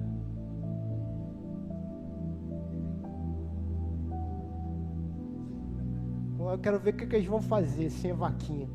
Eu 6.38 6.58
quero 6.58 6.78
ver 6.78 6.92
o 6.92 6.96
que, 6.96 7.16
eles 7.16 7.26
vão 7.26 7.40
fazer 7.40 7.88
sem 7.88 8.10
a 8.10 8.14
vaquinha. 8.14 8.68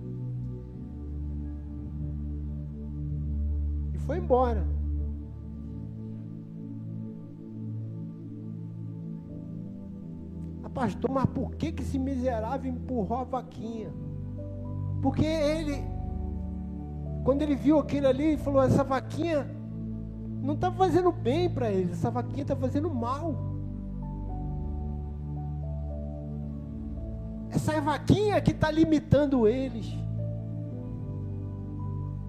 E 3.93 3.97
foi 3.99 4.17
embora. 4.17 4.65
Ah, 10.63 10.69
pastor, 10.69 11.11
mas 11.11 11.25
por 11.25 11.55
que, 11.55 11.71
que 11.71 11.83
esse 11.83 11.99
miserável 11.99 12.71
empurrou 12.71 13.19
a 13.19 13.23
vaquinha? 13.23 13.91
Porque 15.01 15.25
ele, 15.25 15.83
quando 17.23 17.41
ele 17.41 17.55
viu 17.55 17.79
aquilo 17.79 18.07
ali, 18.07 18.37
falou: 18.37 18.63
essa 18.63 18.83
vaquinha 18.83 19.47
não 20.41 20.53
está 20.53 20.71
fazendo 20.71 21.11
bem 21.11 21.49
para 21.49 21.71
ele, 21.71 21.91
essa 21.91 22.09
vaquinha 22.09 22.41
está 22.41 22.55
fazendo 22.55 22.89
mal. 22.89 23.35
Essa 27.49 27.79
vaquinha 27.81 28.39
que 28.41 28.51
está 28.51 28.69
limitando 28.69 29.47
eles. 29.47 29.87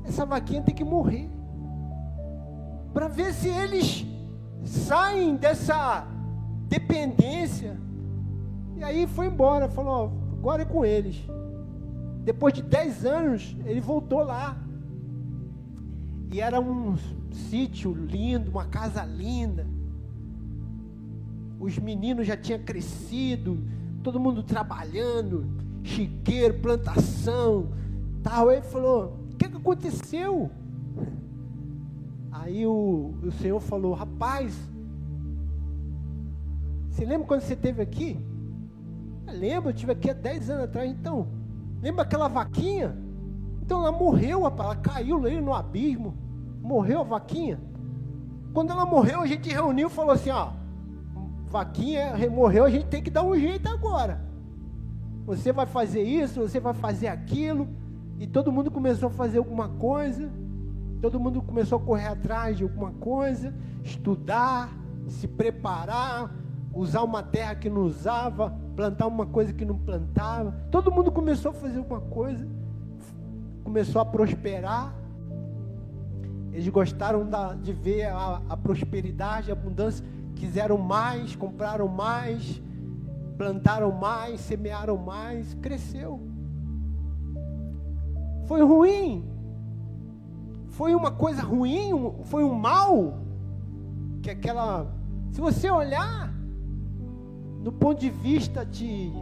Essa 0.04 0.24
vaquinha 0.24 0.62
tem 0.62 0.74
que 0.74 0.84
morrer. 0.84 1.28
Para 2.92 3.08
ver 3.08 3.32
se 3.34 3.48
eles 3.48 4.06
saem 4.64 5.36
dessa 5.36 6.06
dependência. 6.68 7.78
E 8.76 8.84
aí 8.84 9.06
foi 9.06 9.26
embora, 9.26 9.68
falou: 9.68 10.12
agora 10.32 10.62
é 10.62 10.64
com 10.64 10.84
eles. 10.84 11.22
Depois 12.28 12.52
de 12.52 12.60
10 12.60 13.06
anos, 13.06 13.56
ele 13.64 13.80
voltou 13.80 14.22
lá. 14.22 14.54
E 16.30 16.42
era 16.42 16.60
um 16.60 16.94
sítio 17.32 17.94
lindo, 17.94 18.50
uma 18.50 18.66
casa 18.66 19.02
linda. 19.02 19.66
Os 21.58 21.78
meninos 21.78 22.26
já 22.26 22.36
tinham 22.36 22.60
crescido, 22.60 23.66
todo 24.02 24.20
mundo 24.20 24.42
trabalhando, 24.42 25.46
chiqueiro, 25.82 26.60
plantação, 26.60 27.70
tal. 28.22 28.52
Ele 28.52 28.60
falou: 28.60 29.18
O 29.32 29.36
que, 29.38 29.48
que 29.48 29.56
aconteceu? 29.56 30.50
Aí 32.30 32.66
o, 32.66 33.14
o 33.22 33.32
Senhor 33.40 33.58
falou: 33.58 33.94
Rapaz, 33.94 34.54
você 36.90 37.06
lembra 37.06 37.26
quando 37.26 37.40
você 37.40 37.54
esteve 37.54 37.80
aqui? 37.80 38.18
Lembro, 39.26 39.70
eu 39.70 39.74
estive 39.74 39.92
aqui 39.92 40.10
há 40.10 40.12
10 40.12 40.50
anos 40.50 40.64
atrás. 40.64 40.90
Então, 40.90 41.37
lembra 41.80 42.02
aquela 42.02 42.28
vaquinha? 42.28 42.96
Então 43.62 43.80
ela 43.80 43.92
morreu, 43.92 44.46
ela 44.46 44.76
caiu 44.76 45.24
ali 45.24 45.40
no 45.40 45.52
abismo. 45.52 46.16
Morreu 46.60 47.00
a 47.00 47.04
vaquinha. 47.04 47.60
Quando 48.52 48.70
ela 48.70 48.86
morreu, 48.86 49.20
a 49.20 49.26
gente 49.26 49.50
reuniu 49.50 49.88
e 49.88 49.90
falou 49.90 50.12
assim: 50.12 50.30
Ó, 50.30 50.52
Vaquinha 51.48 52.12
morreu, 52.30 52.64
a 52.64 52.70
gente 52.70 52.86
tem 52.86 53.02
que 53.02 53.10
dar 53.10 53.22
um 53.22 53.34
jeito 53.36 53.68
agora. 53.68 54.20
Você 55.24 55.52
vai 55.52 55.66
fazer 55.66 56.02
isso, 56.02 56.40
você 56.40 56.60
vai 56.60 56.74
fazer 56.74 57.08
aquilo. 57.08 57.68
E 58.18 58.26
todo 58.26 58.52
mundo 58.52 58.70
começou 58.70 59.08
a 59.08 59.12
fazer 59.12 59.38
alguma 59.38 59.68
coisa. 59.68 60.30
Todo 61.00 61.18
mundo 61.18 61.40
começou 61.40 61.78
a 61.78 61.80
correr 61.80 62.08
atrás 62.08 62.56
de 62.56 62.64
alguma 62.64 62.90
coisa, 62.92 63.54
estudar, 63.84 64.68
se 65.06 65.28
preparar, 65.28 66.34
usar 66.74 67.02
uma 67.02 67.22
terra 67.22 67.54
que 67.54 67.70
não 67.70 67.82
usava, 67.82 68.58
plantar 68.78 69.08
uma 69.08 69.26
coisa 69.26 69.52
que 69.52 69.64
não 69.64 69.76
plantava. 69.76 70.52
Todo 70.70 70.92
mundo 70.92 71.10
começou 71.10 71.50
a 71.50 71.54
fazer 71.54 71.78
alguma 71.78 72.00
coisa, 72.00 72.46
começou 73.64 74.00
a 74.00 74.04
prosperar. 74.04 74.94
Eles 76.52 76.68
gostaram 76.68 77.28
da, 77.28 77.54
de 77.54 77.72
ver 77.72 78.04
a, 78.04 78.40
a 78.48 78.56
prosperidade, 78.56 79.50
a 79.50 79.54
abundância 79.54 80.06
quiseram 80.36 80.78
mais, 80.78 81.34
compraram 81.34 81.88
mais, 81.88 82.62
plantaram 83.36 83.90
mais, 83.90 84.42
semearam 84.42 84.96
mais, 84.96 85.54
cresceu. 85.54 86.20
Foi 88.46 88.62
ruim. 88.62 89.28
Foi 90.68 90.94
uma 90.94 91.10
coisa 91.10 91.42
ruim, 91.42 92.14
foi 92.22 92.44
um 92.44 92.54
mal 92.54 93.18
que 94.22 94.30
aquela, 94.30 94.86
se 95.32 95.40
você 95.40 95.68
olhar 95.68 96.32
no 97.58 97.72
ponto 97.72 98.00
de 98.00 98.10
vista 98.10 98.64
de 98.64 99.12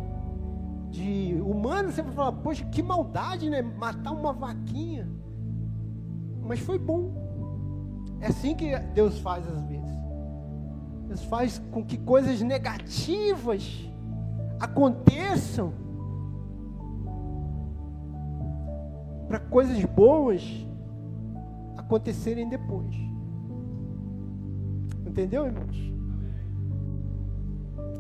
de 0.91 1.39
humano, 1.45 1.91
você 1.91 2.03
vai 2.03 2.13
falar, 2.13 2.33
poxa, 2.33 2.65
que 2.67 2.83
maldade, 2.83 3.51
né? 3.51 3.61
Matar 3.61 4.13
uma 4.13 4.33
vaquinha. 4.33 5.09
Mas 6.43 6.61
foi 6.61 6.79
bom. 6.79 7.13
É 8.21 8.29
assim 8.29 8.55
que 8.55 8.77
Deus 8.95 9.19
faz 9.19 9.47
às 9.47 9.63
vezes. 9.65 9.91
Deus 11.07 11.23
faz 11.25 11.59
com 11.71 11.85
que 11.85 11.99
coisas 11.99 12.41
negativas 12.41 13.89
aconteçam 14.59 15.73
para 19.29 19.39
coisas 19.41 19.85
boas 19.85 20.43
acontecerem 21.77 22.49
depois. 22.49 22.95
Entendeu, 25.07 25.47
irmãos? 25.47 25.96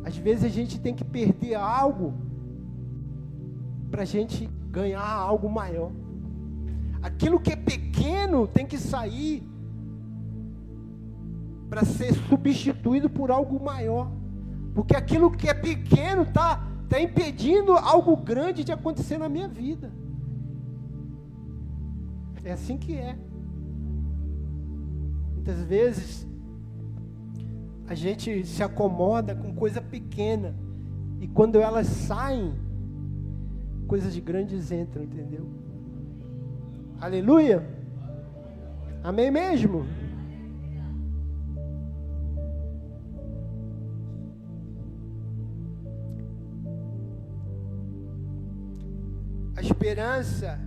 Às 0.06 0.16
vezes 0.16 0.44
a 0.44 0.48
gente 0.48 0.78
tem 0.78 0.94
que 0.94 1.04
perder 1.04 1.56
algo 1.56 2.14
para 3.90 4.02
a 4.02 4.04
gente 4.04 4.46
ganhar 4.70 5.04
algo 5.04 5.48
maior. 5.50 5.90
Aquilo 7.02 7.40
que 7.40 7.50
é 7.50 7.56
pequeno 7.56 8.46
tem 8.46 8.64
que 8.64 8.78
sair 8.78 9.42
para 11.68 11.84
ser 11.84 12.14
substituído 12.28 13.10
por 13.10 13.32
algo 13.32 13.58
maior. 13.58 14.08
Porque 14.76 14.94
aquilo 14.94 15.28
que 15.28 15.48
é 15.48 15.54
pequeno 15.54 16.22
está 16.22 16.62
tá 16.88 17.00
impedindo 17.00 17.72
algo 17.72 18.16
grande 18.16 18.62
de 18.62 18.70
acontecer 18.70 19.18
na 19.18 19.28
minha 19.28 19.48
vida. 19.48 19.90
É 22.44 22.52
assim 22.52 22.78
que 22.78 22.96
é. 22.96 23.18
Muitas 25.34 25.60
vezes 25.64 26.28
a 27.86 27.94
gente 27.94 28.44
se 28.44 28.62
acomoda 28.62 29.34
com 29.34 29.54
coisa 29.54 29.80
pequena 29.80 30.54
e 31.20 31.28
quando 31.28 31.60
elas 31.60 31.86
saem, 31.86 32.54
coisas 33.86 34.12
de 34.12 34.20
grandes 34.20 34.72
entram, 34.72 35.04
entendeu? 35.04 35.46
Aleluia. 37.00 37.64
Amém 39.02 39.30
mesmo? 39.30 39.86
esperança 49.86 50.58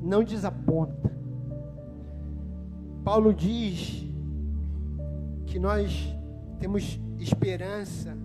não 0.00 0.22
desaponta. 0.22 1.12
Paulo 3.04 3.34
diz 3.34 4.02
que 5.46 5.58
nós 5.58 6.16
temos 6.58 6.98
esperança 7.18 8.16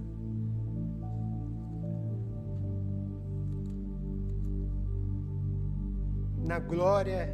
na 6.48 6.60
glória, 6.60 7.30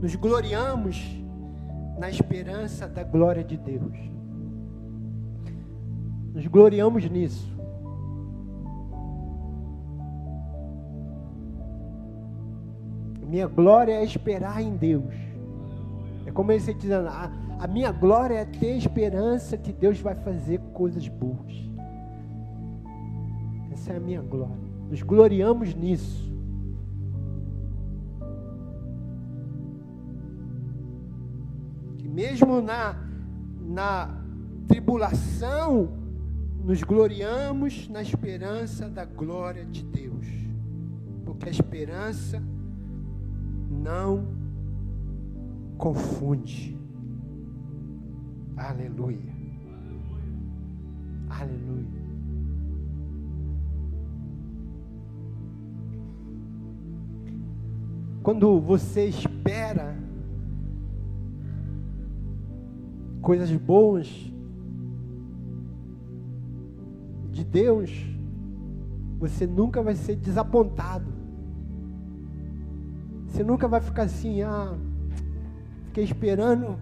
nos 0.00 0.14
gloriamos 0.14 1.04
na 1.98 2.08
esperança 2.08 2.86
da 2.86 3.02
glória 3.02 3.42
de 3.42 3.56
Deus. 3.56 3.98
Nos 6.32 6.46
gloriamos 6.46 7.10
nisso. 7.10 7.50
Minha 13.26 13.48
glória 13.48 13.94
é 13.94 14.04
esperar 14.04 14.62
em 14.62 14.76
Deus. 14.76 15.31
É 16.32 16.34
como 16.34 16.50
ele 16.50 16.60
está 16.60 16.72
dizendo, 16.72 17.08
a, 17.08 17.30
a 17.58 17.66
minha 17.66 17.92
glória 17.92 18.36
é 18.36 18.44
ter 18.46 18.78
esperança 18.78 19.58
que 19.58 19.70
Deus 19.70 20.00
vai 20.00 20.14
fazer 20.14 20.58
coisas 20.72 21.06
boas. 21.06 21.52
Essa 23.70 23.92
é 23.92 23.96
a 23.98 24.00
minha 24.00 24.22
glória. 24.22 24.56
Nos 24.88 25.02
gloriamos 25.02 25.74
nisso. 25.74 26.32
Que 31.98 32.08
mesmo 32.08 32.62
na, 32.62 32.96
na 33.60 34.08
tribulação, 34.66 35.90
nos 36.64 36.82
gloriamos 36.82 37.90
na 37.90 38.00
esperança 38.00 38.88
da 38.88 39.04
glória 39.04 39.66
de 39.66 39.84
Deus. 39.84 40.26
Porque 41.26 41.48
a 41.48 41.52
esperança 41.52 42.42
não 43.70 44.31
confunde. 45.82 46.78
Aleluia. 48.56 49.34
Aleluia. 51.28 52.02
Quando 58.22 58.60
você 58.60 59.06
espera 59.06 59.96
coisas 63.20 63.50
boas 63.50 64.06
de 67.32 67.42
Deus, 67.42 67.90
você 69.18 69.48
nunca 69.48 69.82
vai 69.82 69.96
ser 69.96 70.14
desapontado. 70.14 71.12
Você 73.26 73.42
nunca 73.42 73.66
vai 73.66 73.80
ficar 73.80 74.04
assim, 74.04 74.42
ah, 74.42 74.78
fiquei 75.92 76.04
esperando, 76.04 76.78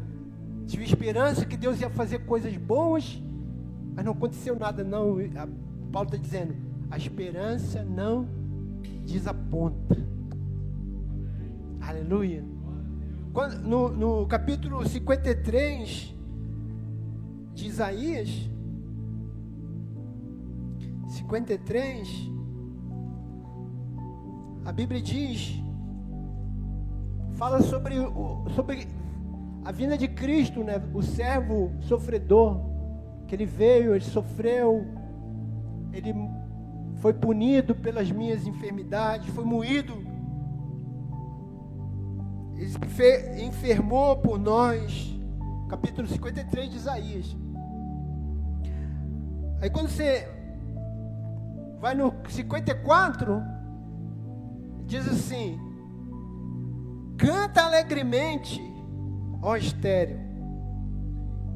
tive 0.69 0.85
esperança 0.85 1.45
que 1.45 1.57
Deus 1.57 1.81
ia 1.81 1.91
fazer 1.91 2.21
coisas 2.21 2.57
boas, 2.57 3.21
mas 3.93 4.05
não 4.05 4.13
aconteceu 4.13 4.57
nada, 4.57 4.85
não. 4.85 5.17
Paulo 5.91 6.09
está 6.09 6.17
dizendo, 6.17 6.55
a 6.89 6.97
esperança 6.97 7.83
não 7.83 8.29
desaponta. 9.05 9.97
Aleluia. 11.81 12.45
Quando, 13.33 13.59
no, 13.59 13.89
no 13.89 14.27
capítulo 14.29 14.89
53 14.89 16.15
de 17.53 17.67
Isaías, 17.67 18.49
53, 21.09 22.09
a 24.65 24.71
Bíblia 24.71 25.03
diz 25.03 25.61
fala 27.33 27.63
sobre, 27.63 27.95
sobre 28.55 29.00
a 29.65 29.73
vinda 29.73 29.97
de 29.97 30.09
Cristo, 30.09 30.65
né? 30.65 30.83
o 30.95 31.03
servo 31.03 31.73
sofredor, 31.81 32.61
que 33.27 33.35
ele 33.35 33.47
veio, 33.47 33.95
ele 33.95 34.05
sofreu, 34.05 34.87
ele 35.93 36.15
foi 36.97 37.13
punido 37.13 37.75
pelas 37.75 38.11
minhas 38.11 38.47
enfermidades, 38.47 39.29
foi 39.35 39.45
moído, 39.45 39.95
ele 42.57 43.45
enfermou 43.45 44.17
por 44.17 44.39
nós. 44.39 45.09
Capítulo 45.69 46.09
53 46.09 46.69
de 46.69 46.77
Isaías. 46.77 47.37
Aí 49.63 49.71
quando 49.71 49.89
você 49.89 50.29
vai 51.79 51.95
no 51.95 52.13
54, 52.29 53.41
diz 54.85 55.07
assim: 55.07 55.59
Canta 57.17 57.63
alegremente, 57.63 58.61
ó 59.43 59.57
estéreo, 59.57 60.21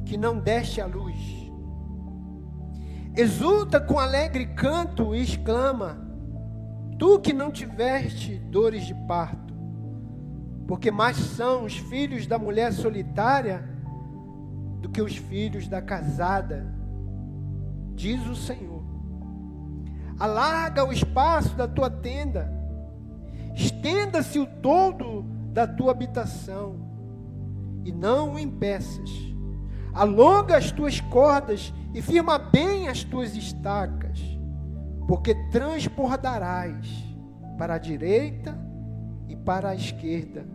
que 0.05 0.17
não 0.17 0.39
deste 0.39 0.81
a 0.81 0.85
luz. 0.85 1.15
Exulta 3.15 3.79
com 3.79 3.99
alegre 3.99 4.47
canto 4.47 5.15
e 5.15 5.21
exclama: 5.21 5.97
Tu 6.97 7.19
que 7.19 7.33
não 7.33 7.51
tiveste 7.51 8.37
dores 8.37 8.85
de 8.85 8.93
parto, 9.07 9.53
porque 10.67 10.91
mais 10.91 11.17
são 11.17 11.65
os 11.65 11.77
filhos 11.77 12.27
da 12.27 12.37
mulher 12.37 12.73
solitária 12.73 13.69
do 14.81 14.89
que 14.89 15.01
os 15.01 15.15
filhos 15.15 15.67
da 15.67 15.81
casada, 15.81 16.65
diz 17.93 18.25
o 18.27 18.35
Senhor. 18.35 18.83
Alarga 20.19 20.85
o 20.85 20.93
espaço 20.93 21.55
da 21.55 21.67
tua 21.67 21.89
tenda, 21.89 22.49
estenda-se 23.53 24.39
o 24.39 24.45
todo 24.45 25.23
da 25.51 25.67
tua 25.67 25.91
habitação 25.91 26.84
e 27.85 27.91
não 27.91 28.33
o 28.33 28.39
impeças. 28.39 29.09
Alonga 29.93 30.57
as 30.57 30.71
tuas 30.71 30.99
cordas 30.99 31.73
e 31.93 32.01
firma 32.01 32.37
bem 32.37 32.89
as 32.89 33.03
tuas 33.03 33.35
estacas, 33.35 34.19
porque 35.07 35.33
transbordarás 35.51 36.85
para 37.57 37.75
a 37.75 37.77
direita 37.77 38.59
e 39.29 39.35
para 39.35 39.69
a 39.69 39.75
esquerda. 39.75 40.45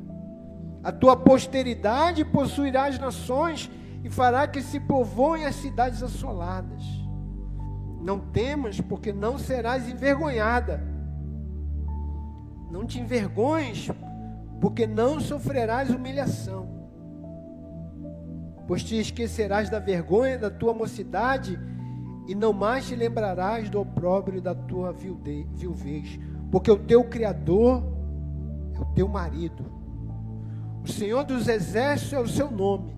A 0.83 0.93
tua 0.93 1.17
posteridade 1.17 2.25
possuirá 2.25 2.87
as 2.87 2.99
nações 2.99 3.71
e 4.03 4.11
fará 4.11 4.47
que 4.47 4.61
se 4.61 4.81
povoem 4.81 5.47
as 5.47 5.55
cidades 5.55 6.03
assoladas. 6.03 6.83
Não 8.03 8.19
temas, 8.19 8.81
porque 8.81 9.13
não 9.13 9.39
serás 9.39 9.89
envergonhada. 9.89 10.83
Não 12.71 12.87
te 12.87 12.99
envergonhes, 12.99 13.91
porque 14.61 14.87
não 14.87 15.21
sofrerás 15.21 15.91
humilhação, 15.91 16.80
pois 18.71 18.85
te 18.85 18.95
esquecerás 19.01 19.69
da 19.69 19.81
vergonha 19.81 20.39
da 20.39 20.49
tua 20.49 20.73
mocidade 20.73 21.59
e 22.29 22.37
não 22.37 22.53
mais 22.53 22.87
te 22.87 22.95
lembrarás 22.95 23.69
do 23.69 23.81
opróbrio 23.81 24.41
da 24.41 24.55
tua 24.55 24.93
viuvez, 24.93 26.21
porque 26.53 26.71
o 26.71 26.79
teu 26.79 27.03
Criador 27.03 27.83
é 28.73 28.79
o 28.79 28.85
teu 28.95 29.09
marido, 29.09 29.65
o 30.85 30.89
Senhor 30.89 31.25
dos 31.25 31.49
exércitos 31.49 32.13
é 32.13 32.21
o 32.21 32.29
seu 32.29 32.49
nome, 32.49 32.95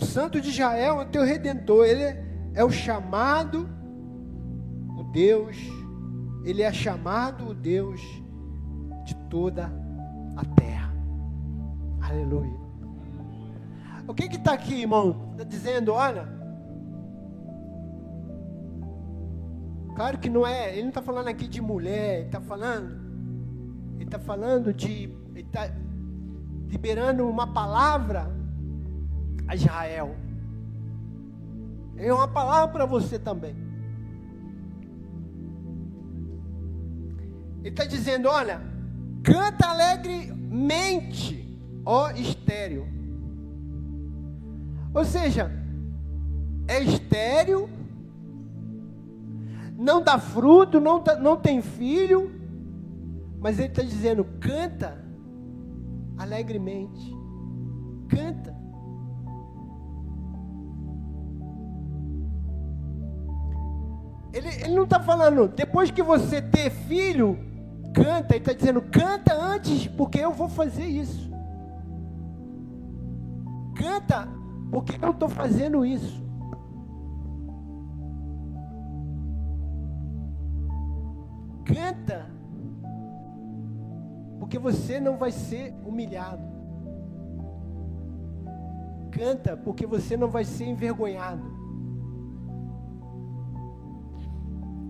o 0.00 0.04
Santo 0.04 0.40
de 0.40 0.48
Israel 0.48 1.00
é 1.00 1.04
o 1.04 1.10
teu 1.10 1.22
redentor, 1.22 1.86
ele 1.86 2.18
é 2.52 2.64
o 2.64 2.70
chamado, 2.72 3.70
o 4.98 5.04
Deus, 5.12 5.56
ele 6.44 6.62
é 6.62 6.72
chamado 6.72 7.50
o 7.50 7.54
Deus 7.54 8.00
de 9.04 9.14
toda 9.30 9.72
a 10.36 10.44
terra. 10.44 10.92
Aleluia. 12.00 12.65
O 14.06 14.14
que 14.14 14.24
está 14.24 14.52
aqui, 14.52 14.82
irmão? 14.82 15.30
Está 15.32 15.44
dizendo, 15.44 15.92
olha. 15.92 16.28
Claro 19.94 20.18
que 20.18 20.28
não 20.28 20.46
é, 20.46 20.72
ele 20.72 20.82
não 20.82 20.88
está 20.90 21.02
falando 21.02 21.28
aqui 21.28 21.48
de 21.48 21.60
mulher, 21.60 22.18
ele 22.18 22.26
está 22.26 22.40
falando, 22.40 23.00
ele 23.94 24.04
está 24.04 24.18
falando 24.18 24.72
de, 24.74 25.04
ele 25.30 25.40
está 25.40 25.70
liberando 26.68 27.26
uma 27.26 27.46
palavra 27.52 28.30
a 29.48 29.54
Israel. 29.54 30.14
É 31.96 32.12
uma 32.12 32.28
palavra 32.28 32.68
para 32.68 32.84
você 32.84 33.18
também. 33.18 33.56
Ele 37.60 37.70
está 37.70 37.86
dizendo: 37.86 38.28
olha, 38.28 38.60
Canta 39.26 39.66
alegremente, 39.70 41.58
ó 41.84 42.10
estéreo. 42.12 42.86
Ou 44.96 45.04
seja, 45.04 45.50
é 46.66 46.82
estéreo, 46.82 47.68
não 49.76 50.00
dá 50.00 50.18
fruto, 50.18 50.80
não, 50.80 51.02
tá, 51.02 51.16
não 51.16 51.36
tem 51.36 51.60
filho, 51.60 52.32
mas 53.38 53.58
ele 53.58 53.68
está 53.68 53.82
dizendo: 53.82 54.24
canta 54.40 54.96
alegremente, 56.16 57.14
canta. 58.08 58.56
Ele, 64.32 64.48
ele 64.48 64.74
não 64.74 64.84
está 64.84 64.98
falando, 64.98 65.46
depois 65.48 65.90
que 65.90 66.02
você 66.02 66.40
ter 66.40 66.70
filho, 66.70 67.38
canta, 67.92 68.34
ele 68.34 68.38
está 68.38 68.54
dizendo: 68.54 68.80
canta 68.80 69.34
antes, 69.34 69.86
porque 69.88 70.18
eu 70.18 70.32
vou 70.32 70.48
fazer 70.48 70.86
isso. 70.86 71.30
Canta, 73.74 74.35
porque 74.70 75.04
eu 75.04 75.10
estou 75.10 75.28
fazendo 75.28 75.84
isso. 75.84 76.24
Canta, 81.64 82.30
porque 84.38 84.58
você 84.58 85.00
não 85.00 85.16
vai 85.16 85.32
ser 85.32 85.74
humilhado. 85.84 86.42
Canta, 89.10 89.56
porque 89.56 89.86
você 89.86 90.16
não 90.16 90.28
vai 90.28 90.44
ser 90.44 90.66
envergonhado. 90.66 91.42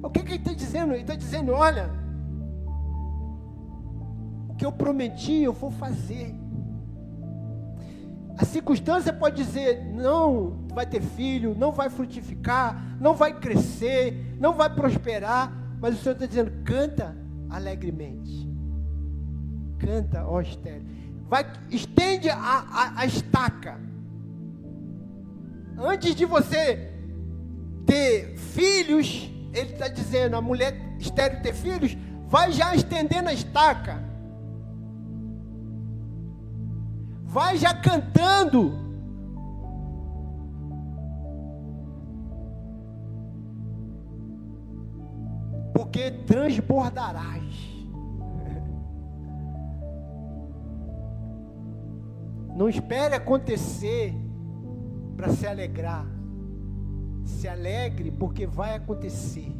O 0.02 0.10
que, 0.10 0.22
que 0.22 0.32
ele 0.32 0.36
está 0.36 0.52
dizendo? 0.52 0.92
Ele 0.92 1.02
está 1.02 1.14
dizendo: 1.14 1.52
olha, 1.52 1.90
o 4.48 4.54
que 4.54 4.64
eu 4.64 4.72
prometi 4.72 5.42
eu 5.42 5.52
vou 5.52 5.70
fazer. 5.70 6.45
A 8.38 8.44
circunstância 8.44 9.12
pode 9.12 9.36
dizer: 9.36 9.84
não 9.84 10.66
vai 10.72 10.86
ter 10.86 11.00
filho, 11.00 11.54
não 11.56 11.72
vai 11.72 11.88
frutificar, 11.88 12.96
não 13.00 13.14
vai 13.14 13.38
crescer, 13.38 14.36
não 14.38 14.52
vai 14.52 14.68
prosperar. 14.68 15.52
Mas 15.80 15.94
o 15.94 16.02
Senhor 16.02 16.14
está 16.14 16.26
dizendo: 16.26 16.52
canta 16.64 17.16
alegremente. 17.48 18.46
Canta, 19.78 20.26
ó 20.26 20.40
estéreo. 20.40 20.84
Vai, 21.28 21.50
estende 21.70 22.28
a, 22.28 22.36
a, 22.36 23.00
a 23.00 23.06
estaca. 23.06 23.80
Antes 25.78 26.14
de 26.14 26.24
você 26.24 26.92
ter 27.86 28.36
filhos, 28.36 29.30
ele 29.54 29.72
está 29.72 29.88
dizendo: 29.88 30.36
a 30.36 30.42
mulher 30.42 30.76
estéreo 30.98 31.42
ter 31.42 31.54
filhos, 31.54 31.96
vai 32.28 32.52
já 32.52 32.74
estendendo 32.74 33.30
a 33.30 33.32
estaca. 33.32 34.05
Vai 37.26 37.56
já 37.56 37.74
cantando. 37.74 38.72
Porque 45.74 46.10
transbordarás. 46.10 47.34
Não 52.56 52.68
espere 52.68 53.14
acontecer 53.14 54.14
para 55.16 55.30
se 55.30 55.46
alegrar. 55.46 56.06
Se 57.24 57.48
alegre 57.48 58.10
porque 58.10 58.46
vai 58.46 58.76
acontecer. 58.76 59.50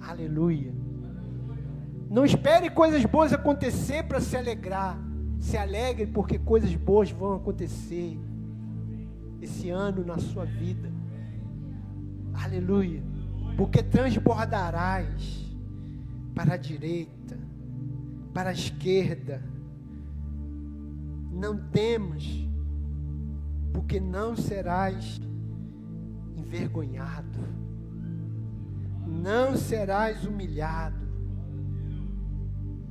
Aleluia. 0.00 0.74
Não 2.10 2.24
espere 2.24 2.70
coisas 2.70 3.04
boas 3.04 3.32
acontecer 3.32 4.04
para 4.04 4.20
se 4.20 4.36
alegrar. 4.36 5.05
Se 5.38 5.56
alegre 5.56 6.06
porque 6.06 6.38
coisas 6.38 6.74
boas 6.74 7.10
vão 7.10 7.34
acontecer 7.36 8.18
esse 9.40 9.70
ano 9.70 10.04
na 10.04 10.18
sua 10.18 10.44
vida. 10.44 10.90
Aleluia. 12.34 13.02
Porque 13.56 13.82
transbordarás 13.82 15.46
para 16.34 16.54
a 16.54 16.56
direita, 16.56 17.38
para 18.34 18.50
a 18.50 18.52
esquerda. 18.52 19.42
Não 21.32 21.56
temas, 21.56 22.24
porque 23.72 24.00
não 24.00 24.36
serás 24.36 25.20
envergonhado. 26.36 27.38
Não 29.06 29.56
serás 29.56 30.24
humilhado. 30.24 31.06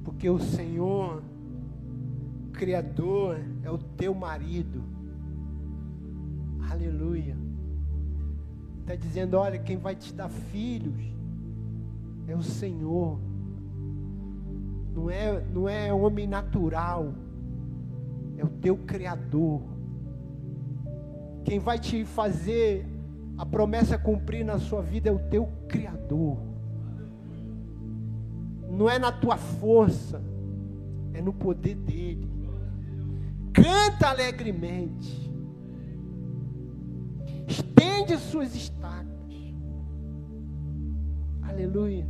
Porque 0.03 0.29
o 0.29 0.39
Senhor 0.39 1.23
Criador 2.55 3.37
é 3.63 3.69
o 3.69 3.77
teu 3.77 4.13
marido. 4.13 4.81
Aleluia. 6.71 7.35
Está 8.79 8.95
dizendo: 8.95 9.37
olha, 9.37 9.59
quem 9.59 9.77
vai 9.77 9.95
te 9.95 10.13
dar 10.13 10.29
filhos 10.29 10.95
é 12.27 12.35
o 12.35 12.41
Senhor. 12.41 13.19
Não 14.93 15.09
é, 15.09 15.43
não 15.53 15.67
é 15.67 15.93
homem 15.93 16.25
natural, 16.25 17.13
é 18.37 18.43
o 18.43 18.49
teu 18.49 18.77
Criador. 18.77 19.61
Quem 21.43 21.59
vai 21.59 21.77
te 21.77 22.05
fazer 22.05 22.87
a 23.37 23.45
promessa 23.45 23.97
cumprir 23.97 24.45
na 24.45 24.57
sua 24.57 24.81
vida 24.81 25.09
é 25.09 25.11
o 25.11 25.19
teu 25.19 25.49
Criador. 25.67 26.37
Não 28.69 28.89
é 28.89 28.97
na 28.97 29.11
tua 29.11 29.35
força, 29.35 30.21
é 31.13 31.21
no 31.21 31.33
poder 31.33 31.75
dele 31.75 32.34
canta 33.55 34.09
alegremente, 34.09 35.31
estende 37.47 38.17
suas 38.17 38.53
estacas. 38.53 39.05
Aleluia. 41.41 42.05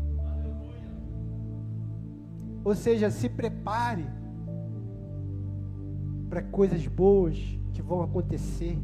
Ou 2.64 2.74
seja, 2.74 3.12
se 3.12 3.30
prepare 3.30 4.08
para 6.30 6.42
coisas 6.42 6.88
boas 6.88 7.38
que 7.74 7.82
vão 7.82 8.02
acontecer 8.02 8.76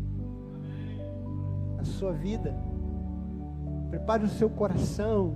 na 1.78 1.84
sua 1.84 2.14
vida. 2.14 2.56
Prepare 3.90 4.24
o 4.24 4.30
seu 4.30 4.52
coração. 4.52 5.36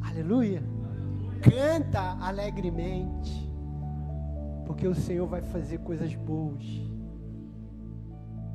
Aleluia. 0.00 0.62
Canta 1.42 2.16
alegremente 2.24 3.45
porque 4.66 4.86
o 4.86 4.94
Senhor 4.94 5.26
vai 5.26 5.40
fazer 5.40 5.78
coisas 5.78 6.14
boas. 6.14 6.64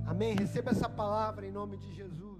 Amém? 0.05 0.35
Receba 0.35 0.71
essa 0.71 0.89
palavra 0.89 1.47
em 1.47 1.51
nome 1.51 1.77
de 1.77 1.93
Jesus. 1.95 2.30